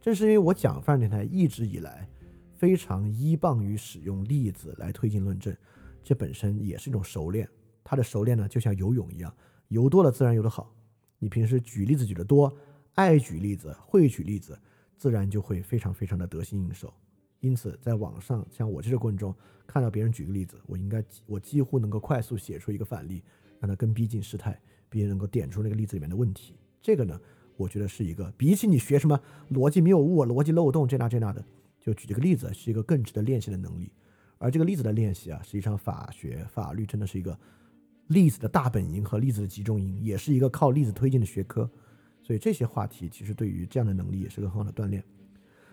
[0.00, 2.08] 正是因为我讲范电台一直以来
[2.56, 5.56] 非常依傍于使用例子来推进论证，
[6.02, 7.48] 这本身也是一种熟练。
[7.84, 9.34] 它的熟练呢，就像游泳一样，
[9.68, 10.74] 游多了自然游得好。
[11.18, 12.54] 你平时举例子举得多，
[12.94, 14.58] 爱举例子，会举例子，
[14.96, 16.92] 自然就会非常非常的得心应手。
[17.40, 19.34] 因此，在网上像我这个过程中，
[19.66, 23.22] 看到别人举个例子，我应该我几乎能够快速写出一个反例，
[23.60, 26.56] 让它更逼近事态，并且能够点出那个例子里面的问题。
[26.82, 27.20] 这个呢，
[27.58, 29.20] 我觉得是一个比起你学什么
[29.50, 31.44] 逻辑谬误、逻辑漏洞这那这那的，
[31.78, 33.92] 就举这个例子是一个更值得练习的能力。
[34.38, 37.38] 而这个例子的练习啊，实际上法学、法律真的是一个
[38.06, 41.68] 例子的大本营和例子的集中营，也是一个靠例子推进的学科。
[42.22, 45.04] 所以这些话题其实对于这样的能力也是个很好的锻炼。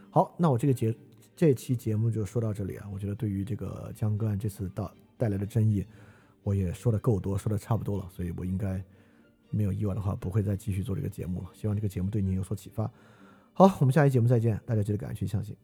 [0.09, 0.93] 好，那我这个节。
[1.37, 5.85] 这期节目就说到这里啊，我觉得对于这个江歌案这次到带来的争议，
[6.43, 8.81] 我也说的够多，说的差不多了，所以我应该
[9.49, 11.49] 没有意外的话，不会再继续做这个节目了。
[11.53, 12.89] 希望这个节目对你有所启发。
[13.53, 15.55] 好，我们下期节目再见，大家记得感恩去相信。